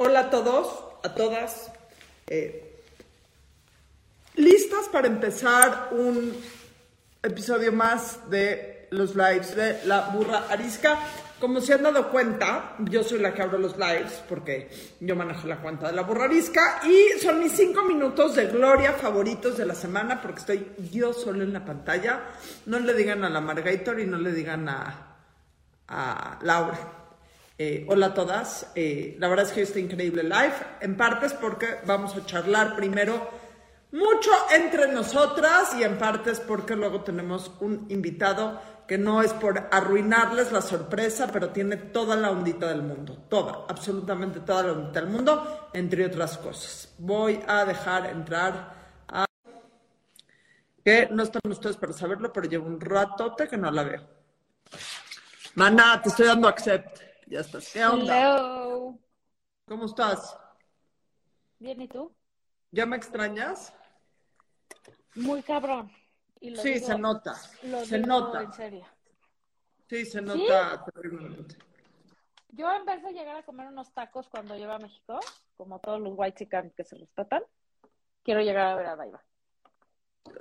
[0.00, 1.72] Hola a todos, a todas.
[2.28, 2.84] Eh,
[4.36, 6.36] ¿Listas para empezar un
[7.20, 11.00] episodio más de los lives de la burra arisca?
[11.40, 14.70] Como se han dado cuenta, yo soy la que abro los lives porque
[15.00, 18.92] yo manejo la cuenta de la burra arisca y son mis cinco minutos de gloria
[18.92, 22.20] favoritos de la semana porque estoy yo solo en la pantalla.
[22.66, 25.16] No le digan a la Margator y no le digan a,
[25.88, 26.97] a Laura.
[27.60, 28.70] Eh, hola a todas.
[28.76, 33.28] Eh, la verdad es que este increíble live, en partes porque vamos a charlar primero
[33.90, 39.68] mucho entre nosotras y en partes porque luego tenemos un invitado que no es por
[39.72, 45.00] arruinarles la sorpresa, pero tiene toda la ondita del mundo, toda, absolutamente toda la ondita
[45.00, 46.94] del mundo, entre otras cosas.
[46.98, 48.72] Voy a dejar entrar
[49.08, 49.26] a...
[50.84, 54.02] que no están ustedes para saberlo, pero llevo un ratote que no la veo.
[55.56, 57.07] Mana, te estoy dando accept.
[57.28, 57.70] Ya estás.
[57.72, 58.18] ¿Qué onda?
[58.20, 58.98] Hello.
[59.66, 60.36] ¿Cómo estás?
[61.58, 62.14] Bien, ¿y tú?
[62.70, 63.74] ¿Ya me extrañas?
[65.14, 65.90] Muy cabrón.
[66.40, 67.34] Y lo Sí, digo- se nota.
[67.64, 68.42] Lo Se digo nota.
[68.42, 68.86] En serio.
[69.88, 71.56] Sí, se nota terriblemente.
[72.50, 75.20] Yo en vez de llegar a comer unos tacos cuando llego a México,
[75.56, 77.42] como todos los white chicken que se respetan,
[78.22, 79.22] quiero llegar a ver a Daiva.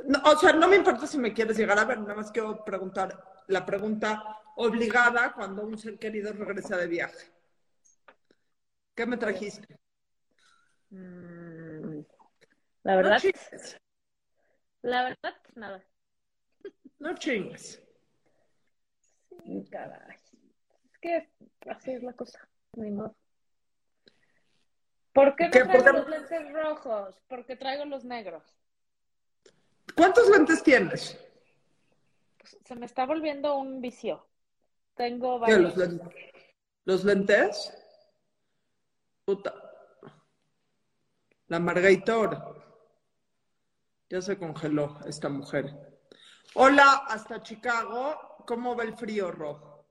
[0.05, 2.63] No, o sea, no me importa si me quieres llegar a ver, nada más quiero
[2.63, 7.31] preguntar la pregunta obligada cuando un ser querido regresa de viaje.
[8.95, 9.79] ¿Qué me trajiste?
[10.89, 11.99] Mm,
[12.83, 13.77] la No verdad, chingues.
[14.81, 15.83] la verdad, nada.
[16.99, 17.81] No chingues.
[19.43, 20.17] Sí, caray.
[20.91, 21.29] Es que
[21.69, 22.47] así es la cosa.
[22.73, 23.15] Ni modo.
[25.13, 25.59] ¿Por qué no ¿Qué?
[25.63, 27.15] traigo los lentes rojos?
[27.27, 28.43] Porque traigo los negros.
[29.95, 31.17] ¿Cuántos lentes tienes?
[32.65, 34.25] Se me está volviendo un vicio.
[34.95, 35.61] Tengo ¿Qué, varios.
[35.61, 36.15] los lentes?
[36.85, 37.73] ¿Los lentes?
[39.25, 39.53] Puta.
[41.47, 42.55] La Margator.
[44.09, 45.99] Ya se congeló esta mujer.
[46.55, 48.35] Hola, hasta Chicago.
[48.47, 49.85] ¿Cómo va el frío rojo?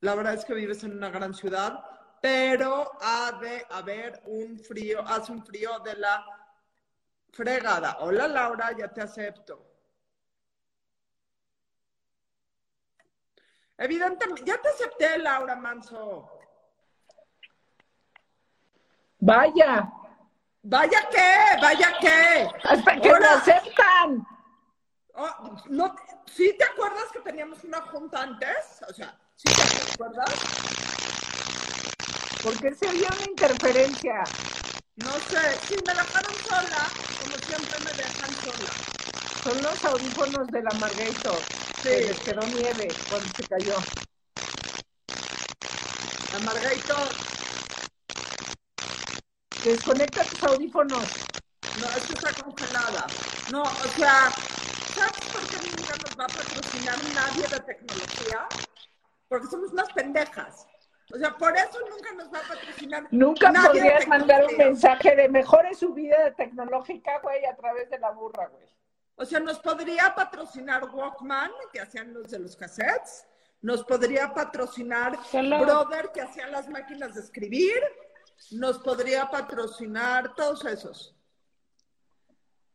[0.00, 1.84] La verdad es que vives en una gran ciudad,
[2.22, 6.24] pero ha de haber un frío, hace un frío de la
[7.32, 7.98] fregada.
[8.00, 9.69] Hola, Laura, ya te acepto.
[13.80, 16.28] Evidentemente, ya te acepté, Laura Manso.
[19.18, 19.90] Vaya,
[20.62, 22.48] Vaya que, vaya que.
[22.64, 24.26] hasta que me aceptan.
[25.14, 25.96] Oh, no,
[26.26, 28.82] ¿Sí te acuerdas que teníamos una junta antes?
[28.86, 30.30] O sea, ¿sí te acuerdas?
[32.42, 34.24] Porque se había una interferencia.
[34.96, 36.88] No sé, sí, me dejaron sola,
[37.18, 38.70] como siempre me dejan sola.
[39.42, 41.69] Son los audífonos de la Margator.
[41.82, 41.88] Sí.
[41.88, 43.76] Que les quedó nieve cuando se cayó.
[46.32, 46.96] La Margarito,
[49.64, 51.04] Desconecta tus audífonos.
[51.80, 53.06] no, es que está congelada.
[53.52, 54.30] No, o sea,
[54.94, 58.48] ¿sabes por qué nunca nos va a patrocinar nadie de tecnología?
[59.28, 60.66] Porque somos unas pendejas.
[61.12, 64.56] O sea, por eso nunca nos va a patrocinar Nunca nadie de podrías mandar un
[64.56, 68.66] mensaje de mejore su vida tecnológica, güey, a través de la burra, güey.
[69.20, 73.26] O sea, nos podría patrocinar Walkman, que hacían los de los cassettes.
[73.60, 75.60] Nos podría patrocinar Hello.
[75.60, 77.82] Brother, que hacían las máquinas de escribir.
[78.52, 81.14] Nos podría patrocinar todos esos.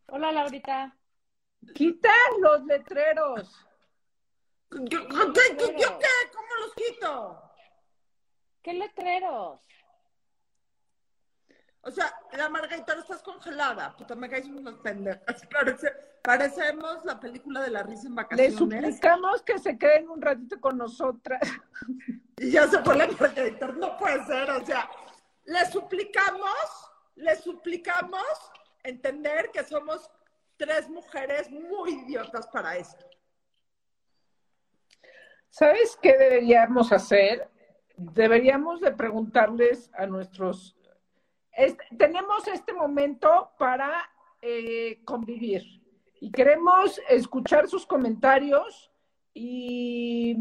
[0.05, 0.95] Hola, Laurita.
[1.73, 3.65] Quita los letreros.
[4.69, 5.87] ¿Yo, qué, qué?
[6.31, 7.51] ¿Cómo los quito?
[8.61, 9.61] ¿Qué letreros?
[11.87, 13.95] O sea, la Margarita estás congelada.
[13.95, 15.45] Puta, me caes unas pendejas.
[15.51, 18.55] Parece, parecemos la película de la risa en Le vacaciones.
[18.55, 21.41] suplicamos que se queden un ratito con nosotras.
[22.37, 23.67] Y ya se fue la Margarita.
[23.67, 24.51] No puede ser.
[24.51, 24.89] O sea,
[25.45, 28.51] le suplicamos, le suplicamos
[28.83, 30.11] entender que somos
[30.57, 33.05] tres mujeres muy idiotas para esto.
[35.49, 37.49] ¿Sabes qué deberíamos hacer?
[37.95, 40.75] Deberíamos de preguntarles a nuestros...
[41.55, 44.09] es- tenemos este momento para
[44.41, 45.63] eh, convivir
[46.19, 48.91] y queremos escuchar sus comentarios
[49.33, 50.31] y,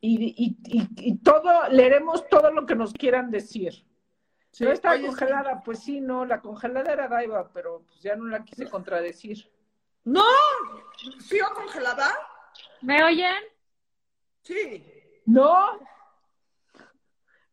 [0.00, 3.84] y, y- y- y todo, leeremos todo lo que nos quieran decir.
[4.52, 5.02] Sí, ¿No está sí.
[5.04, 5.60] congelada?
[5.64, 9.50] Pues sí, no, la congelada era Daiva, pero pues ya no la quise contradecir.
[10.04, 10.24] No,
[11.20, 12.10] ¿sigo congelada?
[12.80, 13.34] ¿Me oyen?
[14.42, 14.84] Sí.
[15.26, 15.78] No,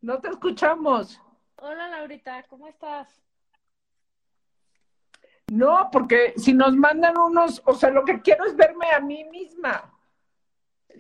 [0.02, 1.20] no te escuchamos.
[1.66, 3.08] Hola, Laurita, ¿cómo estás?
[5.48, 9.24] No, porque si nos mandan unos, o sea, lo que quiero es verme a mí
[9.24, 9.98] misma.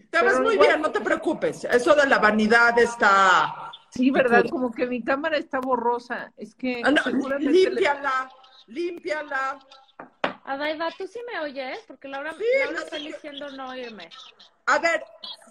[0.09, 1.65] Te ves muy bien, no te preocupes.
[1.65, 4.45] Eso de la vanidad está, Sí, ¿verdad?
[4.49, 6.31] Como que mi cámara está borrosa.
[6.37, 7.81] Es que Ah, no, seguramente le-
[8.67, 9.59] límpiala.
[10.45, 11.79] Adaiva, ¿tú sí me oyes?
[11.87, 14.09] Porque Laura, Sí, Laura no está diciendo no oírme.
[14.67, 15.03] A ver,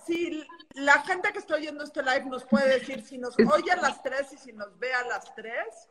[0.07, 0.45] si
[0.75, 4.03] la gente que está oyendo este live nos puede decir si nos oye a las
[4.03, 5.89] tres y si nos ve a las tres,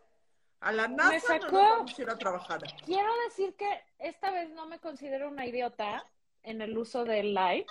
[0.60, 1.52] a la NASA no sacó.
[1.52, 2.62] nos vamos a ir a trabajar.
[2.86, 6.06] Quiero decir que esta vez no me considero una idiota
[6.44, 7.66] en el uso del live.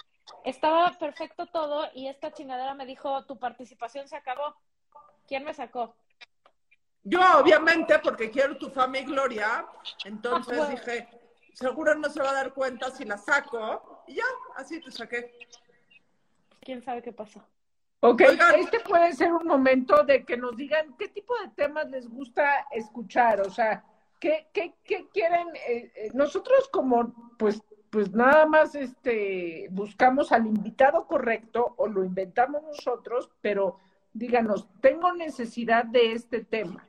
[0.45, 4.55] Estaba perfecto todo y esta chingadera me dijo, tu participación se acabó.
[5.27, 5.95] ¿Quién me sacó?
[7.03, 9.67] Yo, obviamente, porque quiero tu fama y gloria,
[10.05, 10.71] entonces Ah, bueno.
[10.79, 11.09] dije,
[11.55, 14.25] seguro no se va a dar cuenta si la saco, y ya,
[14.57, 15.35] así te saqué.
[16.61, 17.43] ¿Quién sabe qué pasó?
[18.01, 18.55] Ok, Oigan.
[18.55, 22.67] este puede ser un momento de que nos digan qué tipo de temas les gusta
[22.71, 23.85] escuchar, o sea,
[24.19, 25.49] qué, qué, qué quieren.
[25.69, 32.05] eh, eh, nosotros como, pues, pues nada más este, buscamos al invitado correcto o lo
[32.05, 33.79] inventamos nosotros, pero
[34.13, 36.87] díganos, tengo necesidad de este tema.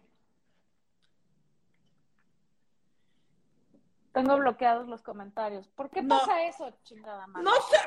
[4.13, 5.67] Tengo bloqueados los comentarios.
[5.69, 6.19] ¿Por qué No.
[6.19, 7.43] pasa eso, chingada madre?
[7.45, 7.77] No sé,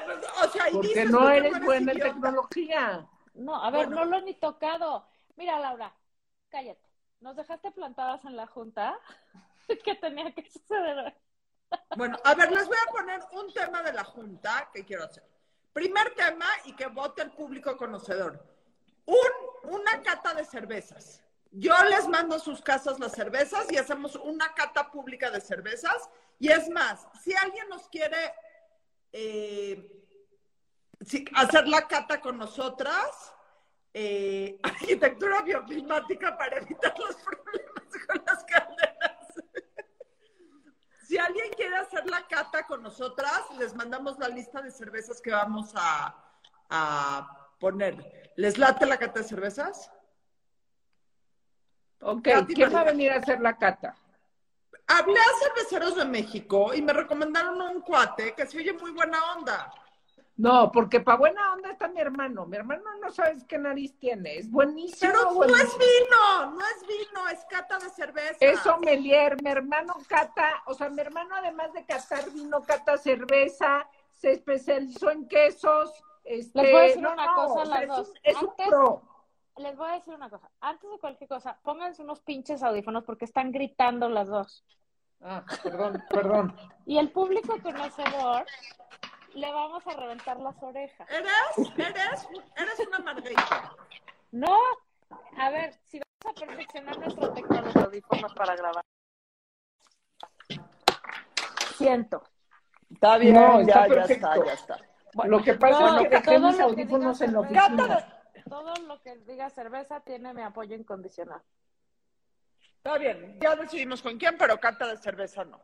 [0.43, 3.07] o sea, y Porque dices no que eres buena en tecnología.
[3.35, 4.05] No, a ver, Bueno.
[4.05, 5.07] no lo he ni tocado.
[5.37, 5.93] Mira, Laura,
[6.49, 6.81] cállate.
[7.21, 8.99] Nos dejaste plantadas en la junta.
[9.85, 11.15] ¿Qué tenía que suceder?
[11.97, 15.25] Bueno, a ver, les voy a poner un tema de la Junta que quiero hacer.
[15.73, 18.45] Primer tema y que vote el público conocedor.
[19.07, 21.24] Un, una cata de cervezas.
[21.57, 26.11] Yo les mando a sus casas las cervezas y hacemos una cata pública de cervezas.
[26.41, 28.35] Y es más, si alguien nos quiere
[29.13, 29.89] eh,
[31.37, 33.33] hacer la cata con nosotras,
[33.93, 39.35] eh, arquitectura bioclimática para evitar los problemas con las calderas.
[41.07, 45.31] Si alguien quiere hacer la cata con nosotras, les mandamos la lista de cervezas que
[45.31, 46.17] vamos a,
[46.69, 48.33] a poner.
[48.35, 49.93] ¿Les late la cata de cervezas?
[52.07, 53.97] Ok, Katy ¿quién va a venir a hacer la cata?
[54.87, 58.91] Hablé a cerveceros de México y me recomendaron a un cuate que se oye muy
[58.91, 59.73] buena onda.
[60.37, 62.45] No, porque para buena onda está mi hermano.
[62.45, 64.37] Mi hermano no sabes qué nariz tiene.
[64.37, 65.11] Es buenísimo.
[65.13, 65.65] Pero no buenísimo.
[65.65, 68.37] es vino, no es vino, es cata de cerveza.
[68.41, 73.89] Eso, Melier, mi hermano cata, o sea, mi hermano además de catar vino, cata cerveza,
[74.11, 75.91] se especializó en quesos.
[76.25, 78.09] Este, Les voy a decir no, una no, cosa a las es dos.
[78.09, 79.03] un- Es un pro.
[79.57, 80.51] Les voy a decir una cosa.
[80.61, 84.65] Antes de cualquier cosa, pónganse unos pinches audífonos porque están gritando las dos.
[85.21, 86.57] Ah, perdón, perdón.
[86.87, 88.45] Y el público conocedor
[89.35, 91.09] le vamos a reventar las orejas.
[91.09, 91.71] ¿Eres?
[91.79, 92.29] ¿Eres?
[92.57, 93.75] ¿Eres una margarita?
[94.33, 94.57] No,
[95.39, 98.85] a ver, si vamos a perfeccionar nuestra técnica de audífonos para grabar.
[101.77, 102.23] Siento.
[102.91, 104.33] Está bien, No, está ya, ya perfecto.
[104.33, 104.79] está, ya está.
[105.27, 108.14] lo que pasa no, es que que audífonos en la oficina.
[108.49, 111.41] Todo lo que diga cerveza tiene mi apoyo incondicional.
[112.77, 115.61] Está bien, ya decidimos con quién, pero cata de cerveza no.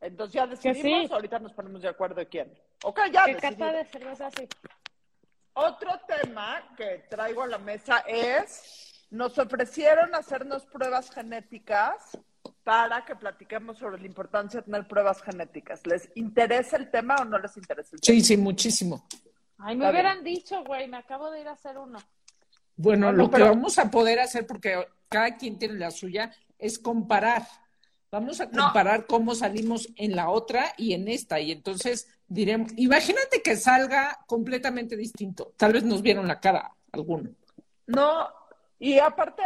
[0.00, 1.12] Entonces ya decidimos, sí.
[1.12, 2.52] ahorita nos ponemos de acuerdo de quién.
[2.84, 3.58] Ok, ya Que decidimos.
[3.58, 4.48] cata de cerveza sí.
[5.54, 12.16] Otro tema que traigo a la mesa es, nos ofrecieron hacernos pruebas genéticas
[12.62, 15.84] para que platiquemos sobre la importancia de tener pruebas genéticas.
[15.86, 18.14] ¿Les interesa el tema o no les interesa el tema?
[18.14, 19.08] Sí, sí, muchísimo.
[19.58, 21.98] Ay, me Está hubieran dicho, güey, me acabo de ir a hacer uno.
[22.78, 26.78] Bueno, lo pero- que vamos a poder hacer, porque cada quien tiene la suya, es
[26.78, 27.42] comparar.
[28.10, 28.62] Vamos a No.
[28.64, 31.40] comparar cómo salimos en la otra y en esta.
[31.40, 35.52] Y entonces diremos, imagínate que salga completamente distinto.
[35.56, 37.30] Tal vez nos vieron la cara alguno.
[37.86, 38.28] No,
[38.78, 39.42] y aparte,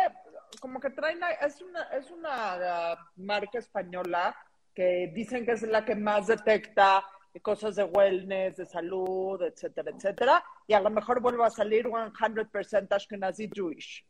[0.60, 4.36] como que traen, es una, es una ah, marca española
[4.74, 7.02] que dicen que es la que más detecta
[7.40, 12.92] cosas de wellness, de salud, etcétera, etcétera, y a lo mejor vuelva a salir 100%
[12.92, 14.04] Ashkenazi Jewish.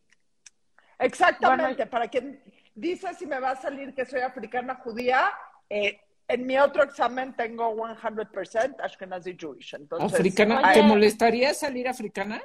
[0.98, 2.42] Exactamente, para quien
[2.74, 5.30] dice si me va a salir que soy africana judía,
[5.68, 9.74] eh, en mi otro examen tengo 100% Ashkenazi Jewish.
[9.74, 10.60] Entonces, ¿Africana?
[10.60, 10.74] Oye.
[10.74, 12.42] ¿Te molestaría salir africana?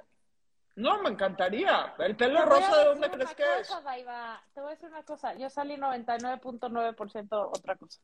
[0.76, 1.96] No, me encantaría.
[1.98, 3.68] ¿El pelo rosa de dónde crees que es?
[3.68, 4.44] cosa, Daiva.
[4.54, 5.34] Te voy a decir una cosa.
[5.34, 8.00] Yo salí 99.9% otra cosa.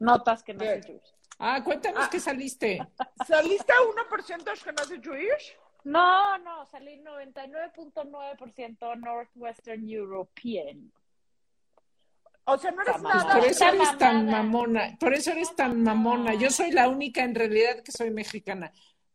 [0.00, 1.14] Notas que no soy Jewish.
[1.38, 2.10] Ah, cuéntanos Ah.
[2.10, 2.78] que saliste.
[3.26, 5.56] ¿Saliste a 1% Ashkenazi Jewish?
[5.84, 10.92] No, no, salí 99.9% Northwestern European.
[12.44, 13.34] O sea, no eres nada.
[13.34, 14.96] Por eso eres tan mamona.
[14.98, 16.34] Por eso eres tan mamona.
[16.34, 18.72] Yo soy la única en realidad que soy mexicana.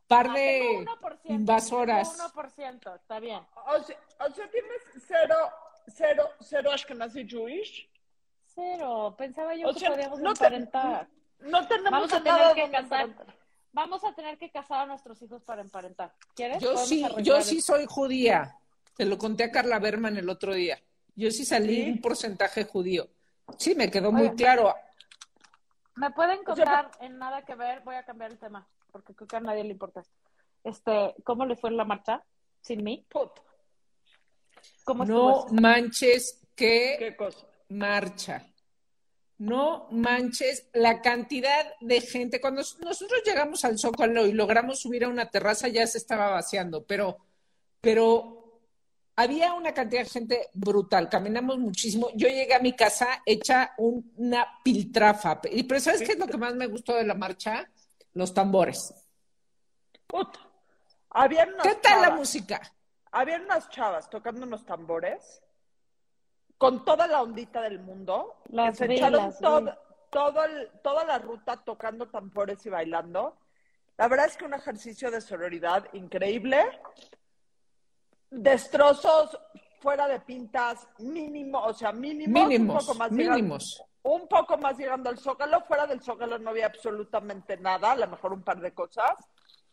[0.08, 2.12] Par Ah, de tengo 1%, invasoras.
[2.16, 3.42] tengo 1%, está bien.
[3.66, 5.36] O sea, o sea, tienes cero,
[5.88, 7.90] cero, cero Ashkenazi Jewish.
[8.54, 9.16] Cero.
[9.18, 11.08] Pensaba yo O que sea, podíamos no te- emparentar.
[11.44, 13.02] No tenemos Vamos a nada tener que casar.
[13.06, 13.36] emparentar.
[13.74, 16.14] Vamos a tener que casar a nuestros hijos para emparentar.
[16.36, 16.62] ¿Quieres?
[16.62, 18.56] Yo sí, yo sí soy judía.
[18.96, 20.80] Te lo conté a Carla Berman el otro día.
[21.16, 21.90] Yo sí salí ¿Sí?
[21.90, 23.08] un porcentaje judío.
[23.58, 24.74] Sí, me quedó muy claro.
[25.96, 27.82] ¿Me pueden O sea, contar en nada que ver?
[27.82, 30.14] Voy a cambiar el tema, porque creo que a nadie le importa esto.
[30.64, 32.24] Este, ¿cómo les fue en la marcha
[32.62, 33.06] sin mí?
[33.10, 33.42] Puta,
[34.86, 37.46] ¿Cómo estuvo No manches qué qué cosa.
[37.70, 38.46] marcha.
[39.40, 42.40] No manches la cantidad de gente.
[42.40, 46.86] Cuando nosotros llegamos al Zócalo y logramos subir a una terraza, ya se estaba vaciando,
[46.86, 47.18] pero,
[47.82, 48.62] pero
[49.16, 51.10] había una cantidad de gente brutal.
[51.10, 52.10] Caminamos muchísimo.
[52.16, 55.42] Yo llegué a mi casa hecha un- una piltrafa.
[55.52, 57.70] Y- Pero ¿sabes qué es lo que más me gustó de la marcha?
[58.14, 58.94] Los tambores.
[60.08, 60.40] Puta.
[61.62, 62.62] ¿Qué tal la música?
[63.12, 65.43] Había unas chavas tocando unos tambores
[66.64, 68.36] con toda la ondita del mundo.
[68.50, 69.78] Las se vi, echaron las todo,
[70.10, 73.36] todo el- toda la ruta tocando tambores y bailando.
[73.98, 76.64] La verdad es que un ejercicio de sororidad increíble.
[78.30, 79.38] Destrozos
[79.82, 83.84] fuera de pintas mínimo, o sea, mínimos, un Mínimos, poco más llegando- mínimos.
[84.04, 85.62] un poco más llegando al Zócalo.
[85.66, 89.12] Fuera del Zócalo no había absolutamente nada, a lo mejor un par de cosas.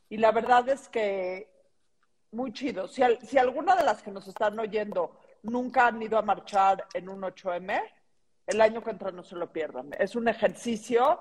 [0.09, 1.49] Y la verdad es que
[2.33, 2.89] muy chido.
[2.89, 7.09] Si, si alguna de las que nos están oyendo nunca han ido a marchar en
[7.09, 7.81] un 8M,
[8.47, 9.91] el año que entra no se lo pierdan.
[9.99, 11.21] Es un ejercicio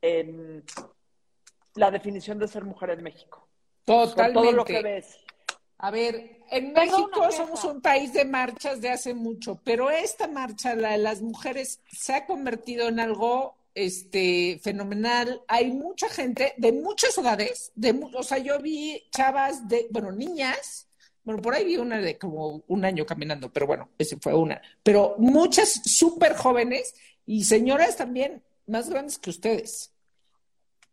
[0.00, 0.64] en
[1.74, 3.48] la definición de ser mujer en México.
[3.84, 4.40] Totalmente.
[4.40, 5.18] todo lo que ves.
[5.78, 10.74] A ver, en México somos un país de marchas de hace mucho, pero esta marcha,
[10.74, 15.42] la de las mujeres, se ha convertido en algo este, fenomenal.
[15.48, 20.12] Hay mucha gente de muchas edades, de, mu- o sea, yo vi chavas de, bueno,
[20.12, 20.88] niñas,
[21.24, 24.60] bueno, por ahí vi una de como un año caminando, pero bueno, ese fue una,
[24.82, 26.94] pero muchas súper jóvenes
[27.26, 29.90] y señoras también más grandes que ustedes.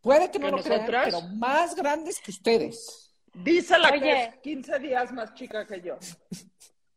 [0.00, 1.04] Puede que no ¿Que lo crean, nosotras?
[1.04, 3.14] pero más grandes que ustedes.
[3.34, 5.98] Dice la que es 15 días más chica que yo.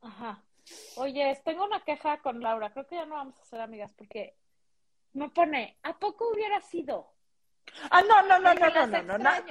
[0.01, 0.41] Ajá.
[0.95, 2.71] Oye, tengo una queja con Laura.
[2.73, 4.35] Creo que ya no vamos a ser amigas porque
[5.13, 7.11] me pone, ¿a poco hubiera sido?
[7.89, 9.41] Ah, no, no, no, Porque no, no, no, no, no,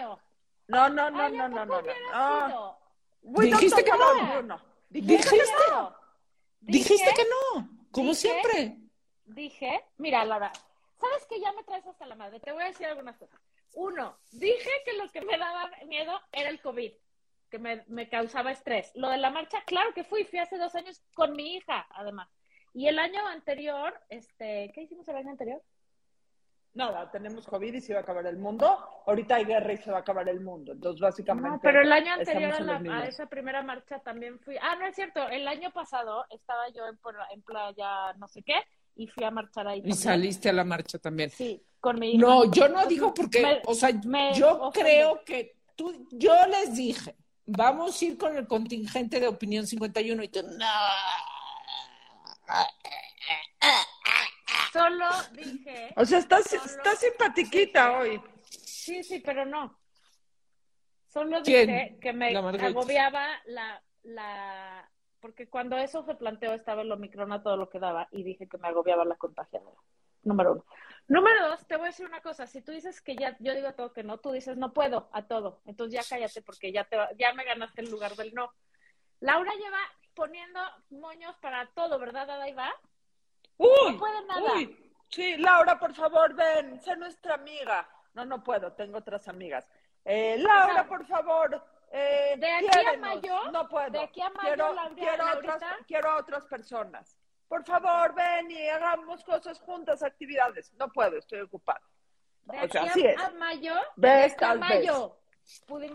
[0.68, 2.83] no, no, no, Ay, no, ¿a no, poco no, no.
[3.24, 4.32] Dijiste que no.
[4.32, 4.60] Bruno.
[4.90, 5.96] Dijiste que no.
[6.60, 8.78] Dijiste que no, como dije- siempre.
[9.26, 10.52] Dije, mira, Laura,
[11.00, 12.40] ¿sabes que ya me traes hasta la madre?
[12.40, 13.40] Te voy a decir algunas cosas.
[13.74, 16.92] Uno, dije que lo que me daba miedo era el COVID,
[17.50, 18.92] que me, me causaba estrés.
[18.94, 22.28] Lo de la marcha, claro que fui, fui hace dos años con mi hija, además.
[22.72, 25.62] Y el año anterior, este, ¿qué hicimos el año anterior?
[26.74, 28.66] Nada, tenemos COVID y se va a acabar el mundo.
[29.06, 30.72] Ahorita hay guerra y se va a acabar el mundo.
[30.72, 31.48] Entonces, básicamente.
[31.50, 34.56] No, pero el año anterior a, la- a esa primera marcha también fui.
[34.60, 35.28] Ah, no es cierto.
[35.28, 38.54] El año pasado estaba yo en, playa no sé qué
[38.96, 39.78] y fui a marchar ahí.
[39.78, 39.96] Y también.
[39.98, 41.30] saliste a la marcha también.
[41.30, 42.18] Sí, con mi hija.
[42.26, 46.34] No, yo no Entonces, digo porque, me- o sea, me yo creo que tú, yo
[46.48, 47.14] les dije,
[47.46, 50.66] vamos a ir con el contingente de Opinión 51 y tú, no.
[54.74, 55.92] Solo dije.
[55.96, 58.20] O sea, estás, Solo- estás simpatiquita hoy.
[58.50, 59.78] Sí, sí, pero no.
[61.08, 61.68] Solo ¿Quién?
[61.68, 64.90] dije que me La agobiaba la, la.
[65.20, 68.48] Porque cuando eso se planteó estaba el Omicron a todo lo que daba y dije
[68.48, 69.80] que me agobiaba la contagiadora.
[70.22, 70.64] Número uno.
[71.06, 72.46] Número dos, te voy a decir una cosa.
[72.46, 75.08] Si tú dices que ya, yo digo a todo que no, tú dices no puedo
[75.12, 75.62] a todo.
[75.66, 78.50] Entonces ya cállate porque ya, te, va- ya me ganaste el lugar del no.
[79.20, 79.78] Laura lleva
[80.14, 82.72] poniendo moños para todo, ¿verdad, Adaiva?
[83.58, 84.52] Uy, No puede nada.
[84.54, 84.92] uy.
[85.08, 87.88] Sí, Laura, por favor, ven, sé nuestra amiga.
[88.14, 89.68] No, no puedo, tengo otras amigas.
[90.04, 91.64] Eh, Laura, por favor.
[91.92, 93.90] Eh, de aquí a mayo, no puedo.
[93.90, 97.16] de aquí a mayo, quiero, Laura- quiero, a otras, quiero a otras personas.
[97.46, 100.72] Por favor, ven y hagamos cosas juntas, actividades.
[100.74, 101.80] No puedo, estoy ocupada.
[102.46, 103.18] De O aquí sea, a, así es.
[103.20, 103.74] a mayo,
[104.38, 105.16] tal mayo.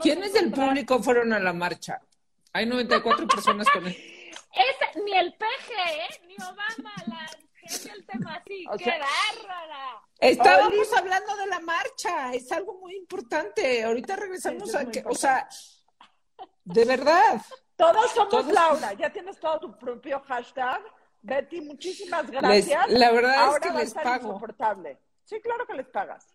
[0.01, 1.99] ¿Quiénes del público fueron a la marcha?
[2.53, 3.95] Hay 94 personas con él.
[5.05, 6.21] Ni el peje, ¿eh?
[6.27, 7.25] Ni Obama, la
[7.69, 8.65] gente el tema así.
[8.77, 10.01] ¡Qué sea- bárbara!
[10.19, 13.83] Estábamos hablando de la marcha, es algo muy importante.
[13.83, 15.47] Ahorita regresamos Sí, es a que, o sea,
[16.65, 17.41] de verdad.
[17.75, 18.93] Todos somos Todos- Laura.
[18.99, 20.81] Ya tienes todo tu propio hashtag.
[21.21, 22.89] Betty, muchísimas Les- gracias.
[22.89, 24.39] la verdad es que va a les estar pago.
[25.25, 26.25] Sí, claro que les pagas.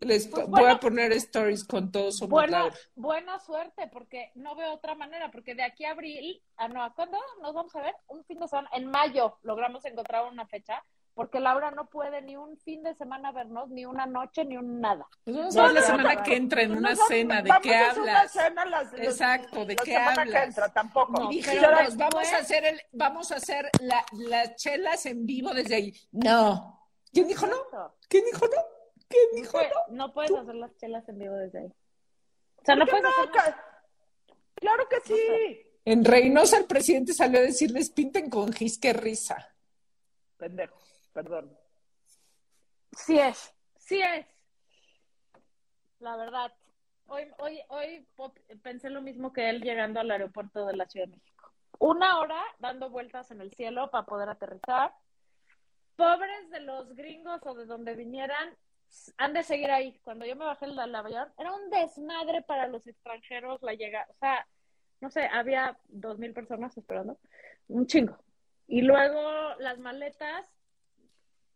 [0.00, 0.74] Les Pues voy bueno.
[0.76, 2.76] a poner stories con todos somos Buena, Laura.
[2.94, 6.94] buena suerte, porque no veo otra manera, porque de aquí a abril, ah, no, ¿a
[6.94, 7.94] cuándo nos vamos a ver?
[8.08, 10.82] Un fin de semana, en mayo logramos encontrar una fecha,
[11.14, 14.80] porque Laura no puede ni un fin de semana vernos, ni una noche, ni un
[14.80, 15.06] nada.
[15.26, 17.74] Nos vamos No, a ver la semana no, que entra en una cena, ¿de qué
[17.74, 18.36] hablas?
[18.96, 20.40] Exacto, ¿de la qué semana hablas?
[20.42, 21.12] que entra, tampoco.
[21.24, 25.52] No, Y pero vamos a hacer el, vamos a hacer la- las chelas en vivo
[25.52, 25.92] desde ahí.
[26.12, 26.76] No.
[27.12, 27.56] ¿Quién dijo no?
[28.08, 28.62] ¿Quién dijo no?
[29.10, 29.94] ¿Quién No, dijo no?
[29.96, 31.66] no puedes Tú- hacer las chelas en vivo desde ahí.
[31.66, 33.82] O sea, no ¿Por qué puedes hacer Ca-
[34.54, 35.66] Claro que sí.
[35.84, 39.54] En Reynosa el presidente salió a decirles pinten con gis, qué risa.
[40.36, 40.78] Pendejo,
[41.12, 41.58] perdón.
[42.92, 44.26] Sí es, sí es.
[45.98, 46.52] La verdad.
[47.06, 48.06] Hoy, hoy, hoy
[48.62, 51.52] pensé lo mismo que él llegando al aeropuerto de la Ciudad de México.
[51.78, 54.94] Una hora dando vueltas en el cielo para poder aterrizar.
[55.96, 58.56] Pobres de los gringos o de donde vinieran,
[59.18, 59.98] han de seguir ahí.
[60.02, 64.06] Cuando yo me bajé del avión, era un desmadre para los extranjeros la llegada.
[64.10, 64.46] O sea,
[65.00, 67.18] no sé, había dos mil personas esperando.
[67.68, 68.18] Un chingo.
[68.66, 70.46] Y luego las maletas,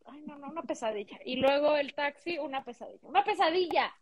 [0.05, 1.19] ay, no, no, una pesadilla.
[1.25, 2.99] Y luego el taxi, una pesadilla.
[3.03, 3.93] ¡Una pesadilla!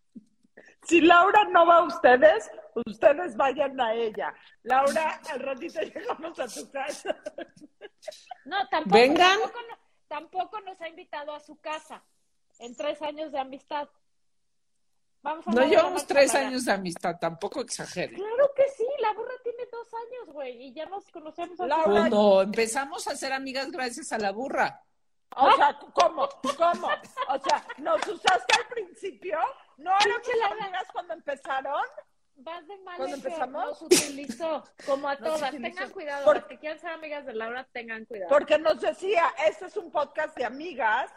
[0.83, 2.49] Si Laura no va a ustedes,
[2.85, 4.33] ustedes vayan a ella.
[4.63, 7.15] Laura, al ratito llegamos a tu casa.
[8.45, 9.39] No, tampoco, Vengan.
[9.39, 9.59] Tampoco,
[10.07, 12.03] tampoco nos ha invitado a su casa
[12.59, 13.87] en tres años de amistad.
[15.21, 18.13] Vamos a no llevamos tres años de amistad, tampoco exagere.
[18.15, 21.57] Claro que sí, la burra tiene dos años, güey, y ya nos conocemos.
[21.59, 24.81] Laura, pues no, empezamos a ser amigas gracias a la burra.
[25.35, 26.27] O sea, ¿cómo?
[26.57, 26.87] ¿Cómo?
[27.29, 29.39] O sea, ¿nos usaste al principio?
[29.77, 30.27] ¿No éramos
[30.61, 31.81] amigas cuando empezaron?
[32.35, 33.65] Vas de mal ¿Cuándo empezamos?
[33.65, 35.53] Nos utilizó, como a Nos todas.
[35.53, 35.75] utilizó.
[35.75, 38.29] Tengan cuidado, Por- las que quieran ser amigas de Laura, tengan cuidado.
[38.29, 41.11] Porque nos decía, este es un podcast de amigas,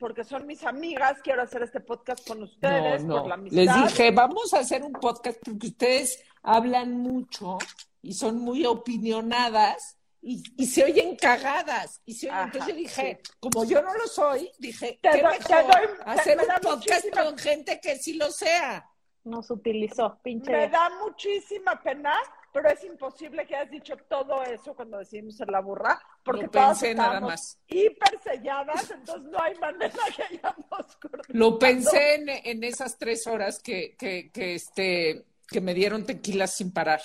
[0.00, 3.42] porque son mis amigas, quiero hacer este podcast con ustedes No, por la no.
[3.42, 3.56] amistad.
[3.62, 7.58] Les dije, vamos a hacer un podcast porque ustedes hablan mucho
[8.02, 12.00] y son muy opinionadas y, y se oyen cagadas.
[12.06, 15.22] Y se oyen- Ajá, entonces yo dije, como yo no lo soy, dije, Te qué
[15.22, 18.30] doy- mejor te doy- te- hacer me un podcast muchísima- con gente que sí lo
[18.30, 18.86] sea.
[19.24, 20.50] Nos utilizó, pinche.
[20.50, 22.14] Me da muchísima pena,
[22.52, 26.50] pero es imposible que hayas dicho todo eso cuando decidimos ser la burra, porque Lo
[26.50, 27.58] todas pensé nada estábamos más.
[27.68, 31.22] hiper selladas, entonces no hay manera que hayamos cortado.
[31.28, 36.54] Lo pensé en, en esas tres horas que, que, que, este, que me dieron tequilas
[36.56, 37.00] sin parar.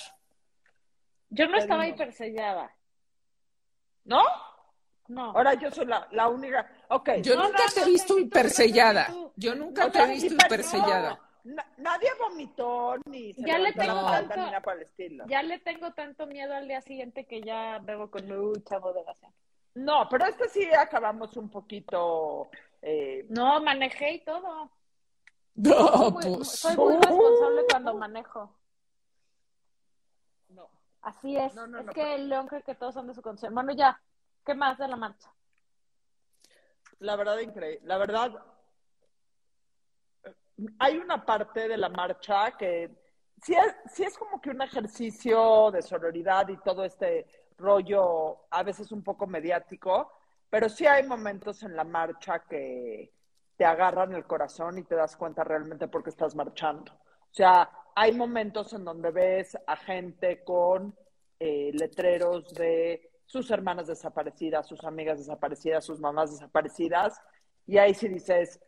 [1.30, 1.88] Yo no Pero estaba no.
[1.94, 2.72] hipersellada.
[4.04, 4.22] ¿No?
[5.08, 5.30] No.
[5.30, 6.68] Ahora yo soy la, la única.
[6.88, 7.10] Ok.
[7.22, 9.08] Yo No, nunca no, te he visto hipersellada.
[9.36, 11.20] Yo nunca te he visto hiper- hipersellada.
[11.46, 15.24] Na- nadie vomitó ni se Ya le tengo tanto- ni nada por el estilo.
[15.28, 19.32] Ya le tengo tanto miedo al día siguiente que ya bebo con mucha moderación.
[19.74, 22.48] No, pero este sí acabamos un poquito.
[22.82, 24.70] eh, No, manejé y todo.
[25.54, 26.48] No, Soy muy, pues.
[26.50, 28.54] soy muy responsable cuando manejo.
[30.50, 30.68] no.
[31.02, 31.54] Así es.
[31.54, 33.54] No, no, es no, que el león cree que todos son de su conciencia.
[33.54, 34.00] Bueno, ya.
[34.44, 35.32] ¿Qué más de la marcha?
[37.00, 37.80] La verdad, increíble.
[37.86, 38.32] La verdad,
[40.78, 42.90] hay una parte de la marcha que
[43.42, 47.26] sí es, sí es como que un ejercicio de sororidad y todo este
[47.58, 50.12] rollo, a veces un poco mediático,
[50.50, 53.12] pero sí hay momentos en la marcha que
[53.56, 56.92] te agarran el corazón y te das cuenta realmente por qué estás marchando.
[56.92, 60.94] O sea, hay momentos en donde ves a gente con
[61.40, 67.20] eh, letreros de sus hermanas desaparecidas, sus amigas desaparecidas, sus mamás desaparecidas,
[67.66, 68.60] y ahí sí dices,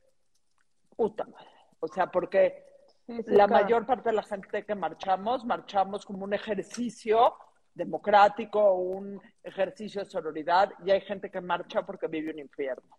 [0.97, 1.58] puta madre.
[1.81, 2.65] O sea, porque
[3.07, 3.65] Sí, sí, la claro.
[3.65, 7.35] mayor parte de la gente que marchamos, marchamos como un ejercicio
[7.73, 12.99] democrático, un ejercicio de sororidad, y hay gente que marcha porque vive un infierno.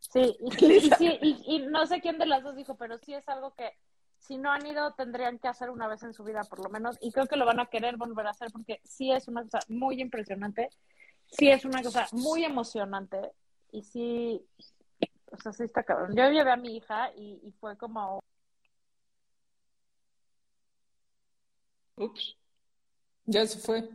[0.00, 2.98] Sí, y, sí, y sí, y- y no sé quién de las dos dijo, pero
[2.98, 3.70] sí es algo que
[4.18, 6.96] si no han ido tendrían que hacer una vez en su vida por lo menos,
[7.00, 9.60] y creo que lo van a querer volver a hacer porque sí es una cosa
[9.68, 10.70] muy impresionante,
[11.26, 13.32] sí es una cosa muy emocionante,
[13.72, 14.46] y sí,
[15.32, 16.14] o sea, sí está cabrón.
[16.16, 18.20] Yo llevé a mi hija y, y fue como,
[21.96, 22.36] Ups.
[23.24, 23.88] Ya se fue.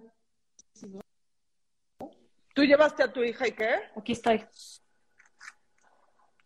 [2.53, 3.75] ¿Tú llevaste a tu hija y qué?
[3.95, 4.45] aquí estoy.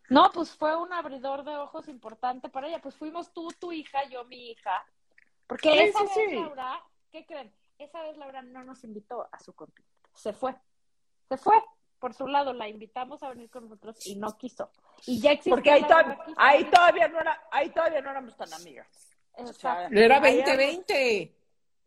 [0.08, 2.80] No, pues fue un abridor de ojos importante para ella.
[2.80, 4.86] Pues fuimos tú, tu hija, yo, mi hija.
[5.48, 6.36] Porque Sí, esa sí, vez, sí.
[6.36, 7.52] Laura, ¿qué creen?
[7.78, 9.98] Esa vez Laura no nos invitó a su continente.
[10.14, 10.54] Se fue.
[11.28, 11.56] Se fue.
[11.98, 14.70] Por su lado, la invitamos a venir con nosotros y no quiso.
[15.06, 18.52] Y ya existía Porque ahí, aquí, ahí todavía no era, ahí todavía no éramos tan
[18.52, 18.86] amigas.
[19.36, 19.96] Exacto.
[19.96, 21.36] Era Ahí 2020.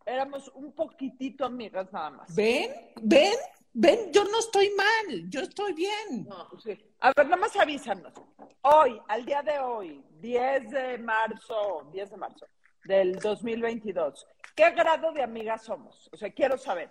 [0.06, 2.36] Éramos un poquitito amigas nada más.
[2.36, 2.72] ¿Ven?
[3.02, 3.34] ¿Ven?
[3.74, 4.12] ¿Ven?
[4.12, 5.30] Yo no estoy mal.
[5.30, 6.26] Yo estoy bien.
[6.28, 6.78] No, sí.
[7.00, 8.14] A ver, nada más avísanos.
[8.62, 12.46] Hoy, al día de hoy, 10 de marzo, 10 de marzo
[12.84, 16.10] del 2022, ¿qué grado de amigas somos?
[16.12, 16.90] O sea, quiero saber.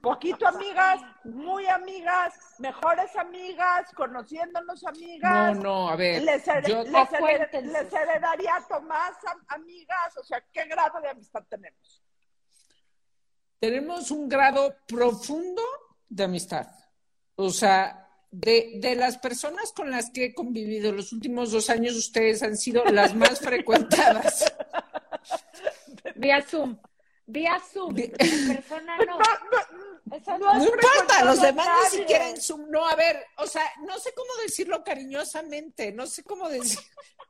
[0.00, 5.56] Poquito amigas, muy amigas, mejores amigas, conociéndonos No, amigas.
[5.58, 6.22] no, a ver.
[6.22, 11.00] Les, her- yo- les hered- les heredaría a Tomás am- amigas, o sea, ¿qué grado
[11.00, 12.00] de amistad tenemos?
[13.60, 15.62] tenemos un grado profundo
[16.08, 16.66] de amistad.
[17.34, 21.94] O sea, de, de las personas con las que he convivido los últimos dos años,
[21.96, 24.52] ustedes han sido las más frecuentadas.
[26.16, 26.78] Vía Zoom.
[27.34, 27.96] Vía Zoom.
[27.98, 29.18] En persona no.
[29.18, 30.52] No no.
[30.52, 32.70] es No importa, los demás ni siquiera en Zoom.
[32.70, 36.78] No, a ver, o sea, no sé cómo decirlo cariñosamente, no sé cómo decir,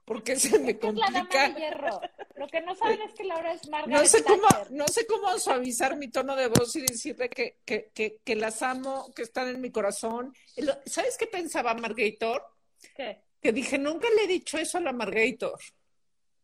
[0.04, 1.48] porque se me Es la dama complica.
[1.48, 2.00] de hierro.
[2.36, 5.38] Lo que no saben es que Laura es Margaret No sé cómo, no sé cómo
[5.38, 9.48] suavizar mi tono de voz y decirle que, que, que, que las amo, que están
[9.48, 10.34] en mi corazón.
[10.84, 12.44] ¿Sabes qué pensaba Margator?
[12.94, 13.22] ¿Qué?
[13.40, 15.58] Que dije, nunca le he dicho eso a la Margator.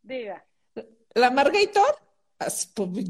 [0.02, 0.46] Diga.
[1.14, 1.98] La Margator,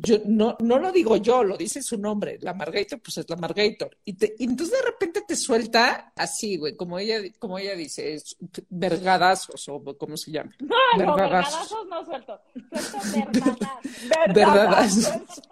[0.03, 2.39] yo, no, no lo digo yo, lo dice su nombre.
[2.41, 3.97] La Margator, pues es la Margator.
[4.05, 8.15] Y, te- y entonces de repente te suelta así, güey, como ella, como ella dice,
[8.15, 8.37] es
[8.69, 10.53] vergadazos o como se llama.
[10.59, 11.71] No, Vergadazos.
[11.71, 12.41] vergadazos no suelto.
[13.11, 13.57] Suelto.
[14.35, 15.13] Verdadazos.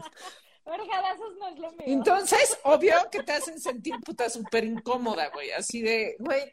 [0.66, 1.80] Vergadazos no es lo mío.
[1.86, 6.52] Entonces, obvio que te hacen sentir puta súper incómoda, güey, así de, güey,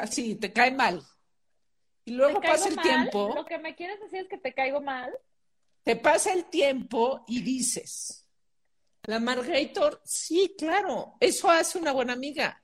[0.00, 1.02] así, te cae mal.
[2.04, 2.84] Y ¿Te luego pasa el mal?
[2.84, 5.12] tiempo, Lo que me quieres decir es que te caigo mal.
[5.88, 8.26] Te pasa el tiempo y dices,
[9.04, 12.62] la Margator, sí, claro, eso hace una buena amiga.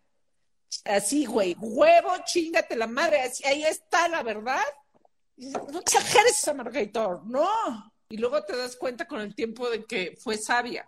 [0.84, 4.60] Así, güey, huevo, chingate la madre, así, ahí está la verdad.
[5.38, 7.48] Y dices, no exageres esa Margator, no.
[8.10, 10.86] Y luego te das cuenta con el tiempo de que fue sabia.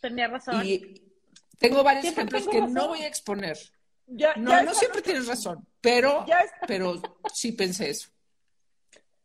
[0.00, 0.64] Tenía razón.
[0.64, 1.12] Y
[1.58, 2.72] tengo varios ejemplos tengo que razón.
[2.72, 3.58] no voy a exponer.
[4.06, 6.24] Ya, No, ya no siempre tienes razón, pero,
[6.66, 7.02] pero
[7.34, 8.08] sí pensé eso.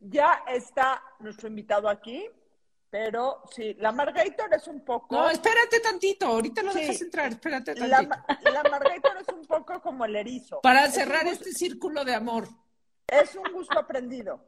[0.10, 2.26] Ya está nuestro invitado aquí,
[2.90, 5.16] pero sí, la Margator es un poco.
[5.16, 6.82] No, espérate tantito, ahorita lo Sí.
[6.82, 8.10] dejas entrar, espérate la, tantito.
[8.10, 10.62] ma- la Margator es un poco como el erizo.
[10.62, 12.48] Para Es cerrar gusto- este círculo de amor.
[13.08, 14.44] Es un gusto aprendido.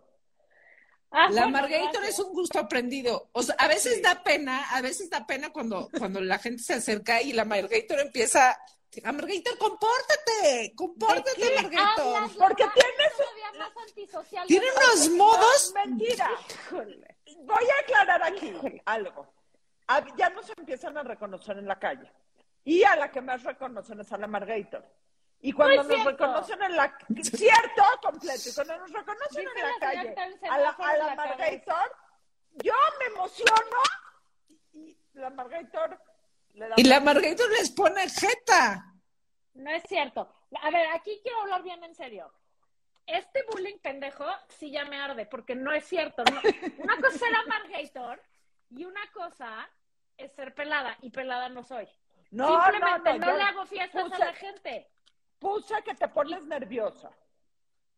[1.11, 3.29] Ah, La Margator es un gusto aprendido.
[3.31, 6.73] O sea, a veces da pena, a veces da pena cuando, cuando la gente se
[6.73, 8.57] acerca y la Margator empieza.
[9.03, 12.15] "Ah, Margator, compórtate, compórtate, ¿Qué Margator.
[12.15, 15.73] hablas, Porque tienes- Todavía más antisocial Tiene unos modos.
[15.73, 16.29] Mentira.
[16.49, 17.17] Híjole.
[17.41, 18.53] Voy a aclarar aquí
[18.85, 19.33] algo.
[19.87, 22.11] Hab- Ya nos empiezan a reconocer en la calle.
[22.63, 24.83] Y a la que más reconocen es a la Margator.
[25.41, 26.09] Y cuando nos cierto.
[26.09, 30.15] reconocen en la cierto completo, y cuando nos reconocen Dice en la la calle
[30.49, 31.91] a la, a la la
[32.63, 33.77] yo me emociono
[34.71, 35.99] y la da
[36.77, 38.93] Y la Margator les pone jeta.
[39.53, 40.29] No es cierto.
[40.61, 42.31] A ver, aquí quiero hablar bien en serio.
[43.05, 46.23] Este bullying pendejo sí ya me arde, porque no es cierto.
[46.23, 46.41] No.
[46.83, 48.21] Una cosa es ser Margator
[48.71, 49.69] y una cosa
[50.17, 51.87] es ser pelada, y pelada no soy.
[52.31, 54.89] No, no, Simplemente no, le hago fiestas puse- a la gente.
[55.39, 57.11] puse que te pones nerviosa.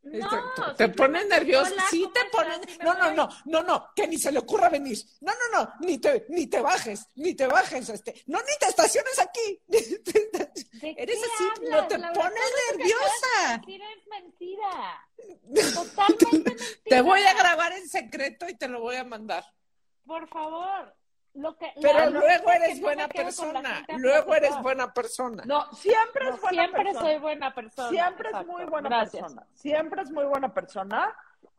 [0.04, 0.30] No,
[0.78, 1.74] Te- te, pones nervioso.
[1.90, 2.80] Sí ¿cómo te pones.
[2.80, 4.98] No, no, no, no, no, que ni se le ocurra venir.
[5.22, 8.24] No, no, no, ni te, ni te bajes, ni te bajes, este.
[8.28, 9.62] No, ni te estaciones aquí.
[9.68, 13.58] ¿De Eres así, hablas, no te pones nerviosa.
[13.60, 15.10] decir es mentira.
[15.74, 16.76] Totalmente mentira.
[16.86, 19.44] Te voy a grabar en secreto y te lo voy a mandar.
[20.06, 20.96] Por favor.
[21.38, 23.86] Lo que, Pero la- luego que eres buena persona.
[23.97, 25.43] Luego eres buena persona.
[25.45, 27.06] No, siempre No, es buena siempre persona.
[27.06, 27.89] soy buena persona.
[27.89, 29.21] Siempre es muy buena Gracias.
[29.21, 29.47] persona.
[29.54, 31.15] Siempre es muy buena persona.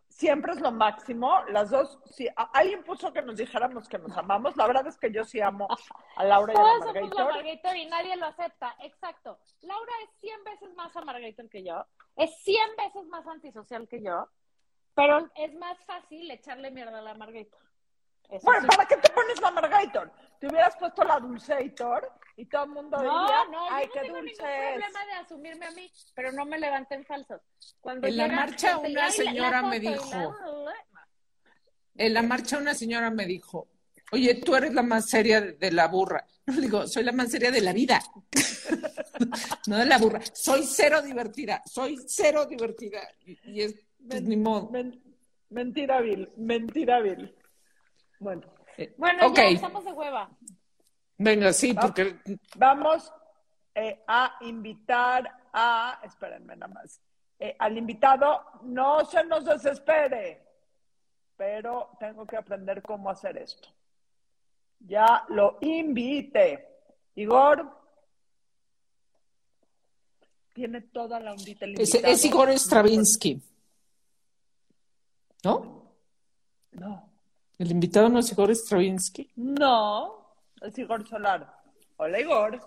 [0.08, 1.44] Siempre es lo máximo.
[1.50, 4.56] Las dos, si a- alguien puso que nos dijéramos que nos amamos.
[4.56, 5.68] La verdad es que yo sí amo
[6.16, 7.34] a Laura y a la Todos somos la Margator.
[7.44, 8.74] Margator y nadie lo acepta.
[8.80, 9.38] Exacto.
[9.60, 11.86] Laura es 100 veces más a Margator que yo.
[12.16, 14.28] Es 100 veces más antisocial que yo.
[14.96, 17.60] Pero es más fácil echarle mierda a la Margator.
[18.30, 18.66] Eso Bueno, sí.
[18.76, 20.12] ¿para qué te pones la Margator?
[20.38, 23.98] Te hubieras puesto la Dulceator y todo el mundo No, diría, no, ay, yo qué
[24.00, 27.40] no tengo ningún problema de asumirme a mí, pero no me levanten falsos.
[27.80, 30.36] Cuando En la marcha gente una "Ay, la- señora me dijo,
[31.96, 33.66] En la marcha una señora me dijo,
[34.12, 36.24] oye, tú eres la más seria de, la burra.
[36.46, 38.00] Le digo, soy la más seria de la vida.
[39.66, 40.20] no de la burra.
[40.32, 41.62] Soy cero divertida.
[41.66, 43.00] Soy cero divertida.
[43.24, 43.74] Y, y es,
[44.06, 44.70] pues, ni modo.
[44.70, 45.02] Men-
[45.50, 47.34] mentira vil, mentira vil.
[48.20, 48.42] Bueno,
[48.76, 50.30] Eh, Bueno, ya estamos de hueva.
[51.16, 52.18] venga, sí, porque
[52.56, 53.12] vamos
[53.74, 57.00] eh, a invitar a, espérenme nada más,
[57.40, 60.44] eh, al invitado, no se nos desespere,
[61.36, 63.68] pero tengo que aprender cómo hacer esto.
[64.80, 66.66] Ya lo invite.
[67.16, 67.76] Igor.
[70.54, 72.12] Tiene toda la ondita el es, invitado.
[72.14, 73.42] es Igor Stravinsky.
[75.44, 75.92] ¿No?
[76.72, 77.07] No,
[77.58, 79.32] El invitado no es Igor Stravinsky.
[79.34, 81.52] no, es Igor Solar.
[81.96, 82.60] Hola, Igor.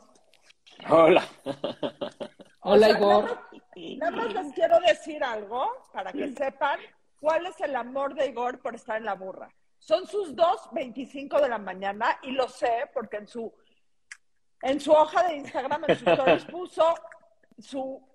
[0.90, 1.24] Hola.
[2.64, 3.24] Hola, O sea, Igor.
[3.24, 6.80] Nada más, nada más les quiero decir algo para que sepan
[7.22, 9.50] cuál es el amor de Igor por estar en la burra.
[9.80, 13.52] Son sus 2.25 de la mañana y lo sé porque en su,
[14.62, 16.94] en su hoja de Instagram, en sus stories, puso
[17.58, 18.06] su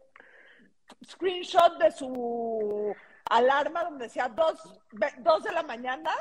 [1.05, 2.95] screenshot de su
[3.31, 6.13] alarma donde decía 2, de la mañana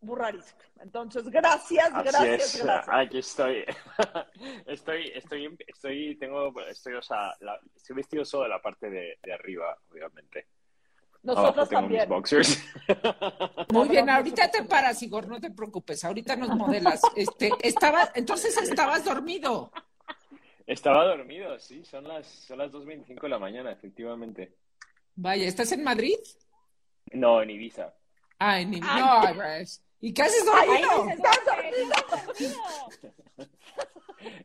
[0.00, 0.64] burrarisca.
[0.80, 2.96] Entonces, gracias, Así gracias, es, gracias.
[2.96, 3.64] aquí estoy.
[4.66, 9.18] estoy, estoy, estoy, tengo, estoy, o sea, la- estoy vestido solo de la parte de,
[9.22, 10.46] de arriba, obviamente.
[11.22, 12.02] Nosotros también.
[12.02, 12.62] mis boxers.
[13.72, 17.00] Muy bien, ahorita te paras, Igor, no te preocupes, ahorita nos modelas.
[17.16, 19.72] Este, estaba, entonces estabas dormido.
[20.66, 24.54] Estaba dormido, sí, son las, son las 2.25 de la mañana, efectivamente.
[25.16, 26.16] Vaya, ¿estás en Madrid?
[27.12, 27.94] No, en Ibiza.
[28.38, 29.00] Ah, en Ay.
[29.00, 31.08] no, pues, ¿y qué haces dormido?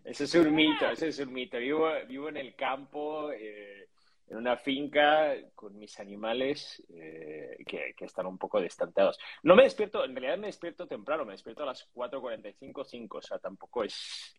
[0.04, 1.58] Eso es un mito, eso es un mito.
[1.58, 3.88] Vivo, vivo en el campo, eh,
[4.28, 9.20] en una finca con mis animales eh, que, que están un poco distanteados.
[9.44, 13.22] No me despierto, en realidad me despierto temprano, me despierto a las 4.45, 5, o
[13.22, 14.36] sea, tampoco es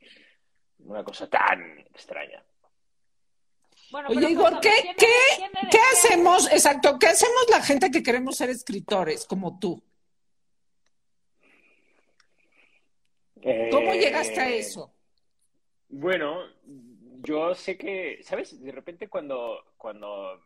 [0.79, 2.42] una cosa tan extraña.
[3.90, 5.07] Bueno, Oye, Igor, ¿qué, ¿quién qué,
[5.70, 6.51] qué hacemos?
[6.51, 9.83] Exacto, ¿qué hacemos la gente que queremos ser escritores como tú?
[13.70, 14.94] ¿Cómo Eh, llegaste a eso?
[15.88, 18.61] Bueno, yo sé que, ¿sabes?
[18.62, 20.40] De repente cuando, cuando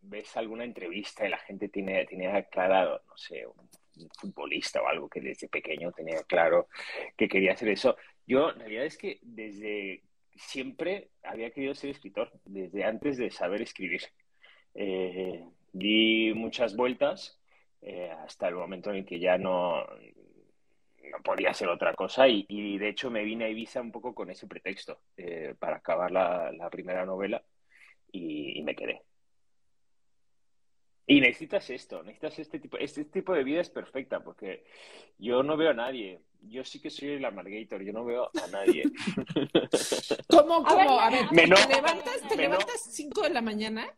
[0.00, 4.88] ves alguna entrevista y la gente tiene, tiene aclarado, no sé, un, un futbolista o
[4.88, 6.68] algo que desde pequeño tenía claro
[7.16, 10.02] que quería hacer eso, yo en realidad es que desde
[10.36, 14.02] siempre había querido ser escritor, desde antes de saber escribir.
[14.74, 17.40] Eh, di muchas vueltas
[17.82, 19.84] eh, hasta el momento en el que ya no,
[21.10, 24.14] no podía hacer otra cosa y, y, de hecho me vine a Ibiza un poco
[24.14, 27.42] con ese pretexto eh, para acabar la, la primera novela
[28.12, 29.02] y, y, me quedé.
[31.06, 34.64] Y necesitas esto, necesitas este tipo, este tipo de vida es perfecta porque
[35.18, 36.20] yo no veo a nadie.
[36.42, 38.84] Yo sí que soy el amargator, yo no veo a nadie.
[40.28, 41.00] ¿Cómo, A ver, cómo?
[41.00, 43.88] A ver, ¿te no- levantas, te levantas 5 de la mañana?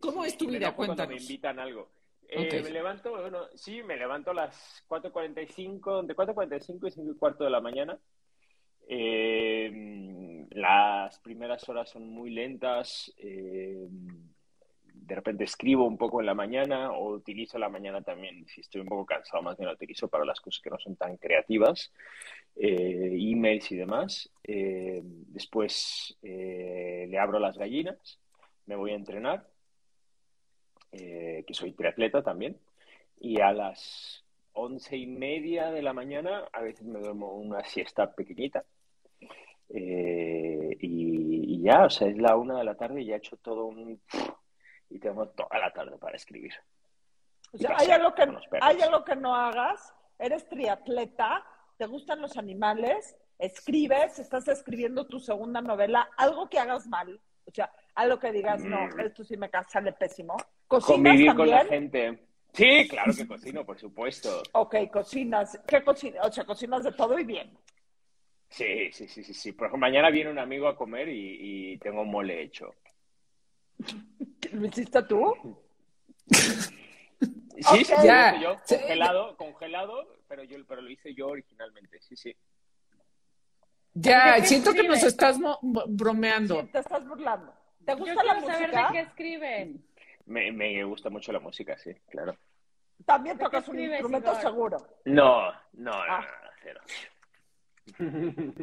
[0.00, 0.68] ¿Cómo es tu Me vida?
[0.68, 1.22] enojo cuando me Cuéntanos.
[1.22, 1.90] invitan a algo.
[2.34, 2.64] Eh, Ok.
[2.64, 7.44] Me levanto, bueno, sí, me levanto a las 4.45, entre 4.45 y 5 y cuarto
[7.44, 7.98] de la mañana.
[8.88, 13.12] Eh, las primeras horas son muy lentas.
[13.18, 13.86] eh,
[15.04, 18.80] de repente escribo un poco en la mañana o utilizo la mañana también, si estoy
[18.82, 21.92] un poco cansado, más bien la utilizo para las cosas que no son tan creativas,
[22.56, 24.30] eh, emails y demás.
[24.44, 28.20] Eh, después eh, le abro las gallinas,
[28.66, 29.46] me voy a entrenar
[30.92, 32.58] eh, que soy triatleta también,
[33.18, 38.12] y a las once y media de la mañana a veces me duermo una siesta
[38.12, 38.64] pequeñita.
[39.68, 43.18] Eh, y, y ya, o sea, es la una de la tarde y ya he
[43.18, 44.00] hecho todo un...
[44.90, 46.52] y tengo toda la tarde para escribir.
[47.52, 51.44] O sea, hay pasear algo, que, algo que no hagas, eres triatleta,
[51.78, 57.50] te gustan los animales, escribes, estás escribiendo tu segunda novela, algo que hagas mal, o
[57.50, 59.00] sea, algo que digas, no, Mm.
[59.00, 60.36] esto sí me sale pésimo.
[60.66, 61.36] ¿Cocinas Convivir también?
[61.36, 62.26] con la gente.
[62.52, 64.42] Sí, claro que cocino, por supuesto.
[64.52, 65.58] Ok, cocinas.
[65.66, 66.26] ¿Qué cocinas?
[66.26, 67.56] O sea, cocinas de todo y bien.
[68.50, 69.52] Sí, sí, sí, sí, sí.
[69.52, 72.74] Por ejemplo, mañana viene un amigo a comer y, y tengo mole hecho.
[74.52, 75.34] ¿Lo hiciste tú?
[76.30, 77.98] Sí, sí, Ok.
[77.98, 78.32] lo Ya.
[78.34, 78.76] hice yo, Sí.
[78.76, 82.36] congelado, congelado, pero yo pero lo hice yo originalmente, sí, sí.
[83.94, 86.60] Ya, ¿De qué siento que nos estás bromeando.
[86.62, 87.52] Sí, te estás burlando.
[87.84, 88.86] ¿Te Yo gusta la saber música?
[88.86, 89.74] de qué escribe.
[90.26, 92.36] Me, me gusta mucho la música, sí, claro.
[93.04, 94.42] También ¿De qué tocas un instrumento Igor?
[94.42, 94.76] seguro.
[95.04, 96.20] No, no, no, Ah.
[96.20, 96.80] no, cero.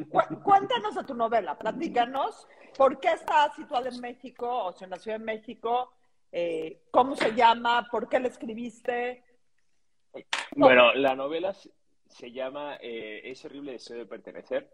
[0.10, 5.14] Cu- cuéntanos de tu novela, platícanos por qué está situada en México, o sea, nació
[5.16, 5.92] en México,
[6.32, 9.24] eh, cómo se llama, por qué la escribiste.
[10.56, 11.70] Bueno, la novela se,
[12.08, 14.72] se llama eh, Es horrible deseo de pertenecer.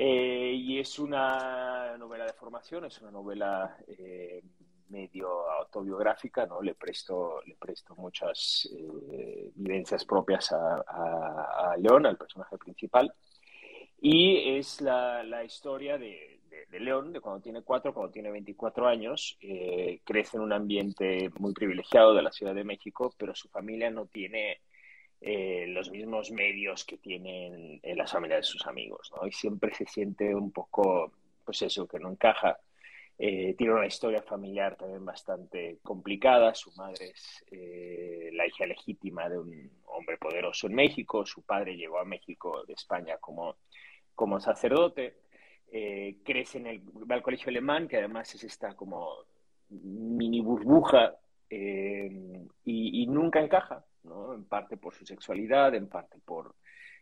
[0.00, 4.40] Eh, y es una novela de formación, es una novela eh,
[4.90, 6.62] medio autobiográfica, ¿no?
[6.62, 8.68] Le presto, le presto muchas
[9.10, 13.12] eh, vivencias propias a, a, a León, al personaje principal.
[14.00, 18.30] Y es la, la historia de, de, de, León, de cuando tiene cuatro, cuando tiene
[18.30, 23.34] 24 años, eh, crece en un ambiente muy privilegiado de la Ciudad de México, pero
[23.34, 24.60] su familia no tiene
[25.20, 29.12] eh, los mismos medios que tienen en las familias de sus amigos.
[29.26, 31.12] Y siempre se siente un poco,
[31.44, 32.58] pues eso, que no encaja.
[33.20, 36.54] Eh, tiene una historia familiar también bastante complicada.
[36.54, 41.26] Su madre es eh, la hija legítima de un hombre poderoso en México.
[41.26, 43.56] Su padre llegó a México de España como,
[44.14, 45.16] como sacerdote.
[45.70, 49.12] Eh, crece en el, al colegio alemán, que además es esta como
[49.68, 51.14] mini burbuja
[51.50, 56.54] eh, y, nunca encaja, En parte por su sexualidad, en parte por,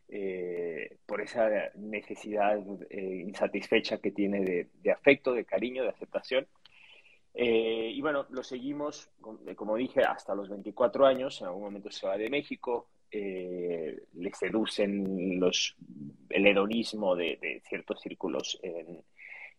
[0.09, 2.59] eh, por esa necesidad
[2.91, 6.47] eh, insatisfecha que tiene de, afecto, de cariño, de aceptación.
[7.35, 9.11] y bueno, lo seguimos,
[9.57, 11.41] como dije, hasta los 24 años.
[11.41, 15.77] En algún momento se va de México, eh, le seducen los,
[16.29, 19.03] el hedonismo de, ciertos círculos en,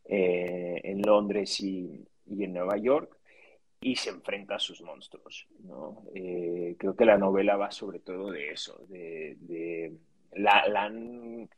[0.05, 3.16] eh, en Londres y, y, en Nueva York
[3.79, 5.47] y se enfrenta a sus monstruos.
[5.59, 6.03] ¿no?
[6.13, 9.93] Eh, creo que la novela va sobre todo de eso, de, de
[10.33, 11.49] la, han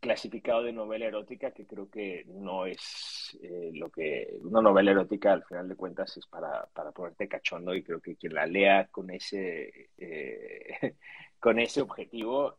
[0.00, 5.32] clasificado de novela erótica que creo que no es eh, lo que una novela erótica
[5.32, 8.88] al final de cuentas es para, para ponerte cachondo y creo que quien la lea
[8.88, 10.96] con ese eh,
[11.40, 12.56] con ese objetivo